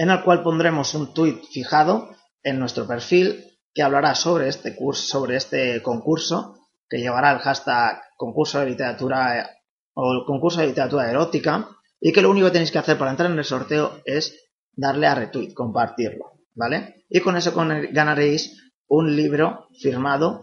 en 0.02 0.10
el 0.10 0.24
cual 0.24 0.42
pondremos 0.42 0.96
un 0.96 1.14
tuit 1.14 1.44
fijado 1.54 2.10
en 2.42 2.58
nuestro 2.58 2.88
perfil 2.88 3.46
que 3.72 3.84
hablará 3.84 4.16
sobre 4.16 4.48
este 4.48 4.76
curso, 4.76 5.04
sobre 5.04 5.36
este 5.36 5.84
concurso, 5.84 6.56
que 6.90 6.98
llevará 6.98 7.32
el 7.32 7.38
hashtag 7.38 8.02
concurso 8.18 8.60
de 8.60 8.72
literatura 8.72 9.48
o 9.94 10.14
el 10.14 10.26
concurso 10.26 10.60
de 10.60 10.68
literatura 10.68 11.08
erótica, 11.08 11.70
y 12.00 12.12
que 12.12 12.24
lo 12.24 12.32
único 12.32 12.48
que 12.48 12.54
tenéis 12.54 12.72
que 12.72 12.80
hacer 12.80 12.98
para 12.98 13.12
entrar 13.12 13.30
en 13.30 13.38
el 13.38 13.46
sorteo 13.46 14.02
es 14.04 14.50
darle 14.72 15.06
a 15.06 15.14
retweet, 15.14 15.54
compartirlo, 15.54 16.32
¿vale? 16.56 17.06
Y 17.08 17.20
con 17.20 17.38
eso 17.38 17.54
ganaréis 17.54 18.74
un 18.88 19.16
libro 19.16 19.68
firmado 19.84 20.42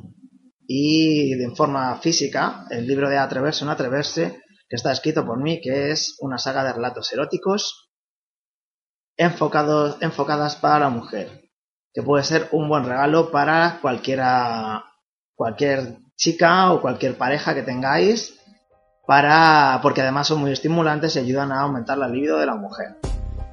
y 0.68 1.34
de 1.34 1.50
forma 1.56 1.98
física, 1.98 2.64
el 2.70 2.86
libro 2.86 3.10
de 3.10 3.18
Atreverse 3.18 3.64
o 3.64 3.66
no 3.66 3.72
Atreverse, 3.72 4.40
que 4.68 4.76
está 4.76 4.92
escrito 4.92 5.26
por 5.26 5.42
mí, 5.42 5.60
que 5.60 5.90
es 5.90 6.16
una 6.20 6.38
saga 6.38 6.62
de 6.62 6.74
relatos 6.74 7.12
eróticos 7.12 7.87
enfocados, 9.18 9.98
enfocadas 10.00 10.56
para 10.56 10.78
la 10.78 10.88
mujer, 10.88 11.50
que 11.92 12.02
puede 12.02 12.24
ser 12.24 12.48
un 12.52 12.68
buen 12.68 12.84
regalo 12.84 13.30
para 13.30 13.80
cualquiera, 13.82 14.84
cualquier 15.34 15.98
chica 16.16 16.72
o 16.72 16.80
cualquier 16.80 17.18
pareja 17.18 17.54
que 17.54 17.62
tengáis, 17.62 18.38
para, 19.06 19.80
porque 19.82 20.02
además 20.02 20.28
son 20.28 20.40
muy 20.40 20.52
estimulantes 20.52 21.16
y 21.16 21.18
ayudan 21.18 21.52
a 21.52 21.62
aumentar 21.62 21.98
la 21.98 22.08
libido 22.08 22.38
de 22.38 22.46
la 22.46 22.54
mujer. 22.54 22.96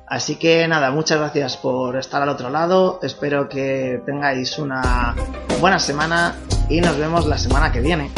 Así 0.07 0.35
que 0.35 0.67
nada, 0.67 0.91
muchas 0.91 1.17
gracias 1.17 1.57
por 1.57 1.97
estar 1.97 2.21
al 2.21 2.29
otro 2.29 2.49
lado, 2.49 2.99
espero 3.01 3.49
que 3.49 4.01
tengáis 4.05 4.59
una 4.59 5.15
buena 5.59 5.79
semana 5.79 6.35
y 6.69 6.79
nos 6.79 6.97
vemos 6.97 7.25
la 7.25 7.39
semana 7.39 7.71
que 7.71 7.81
viene. 7.81 8.11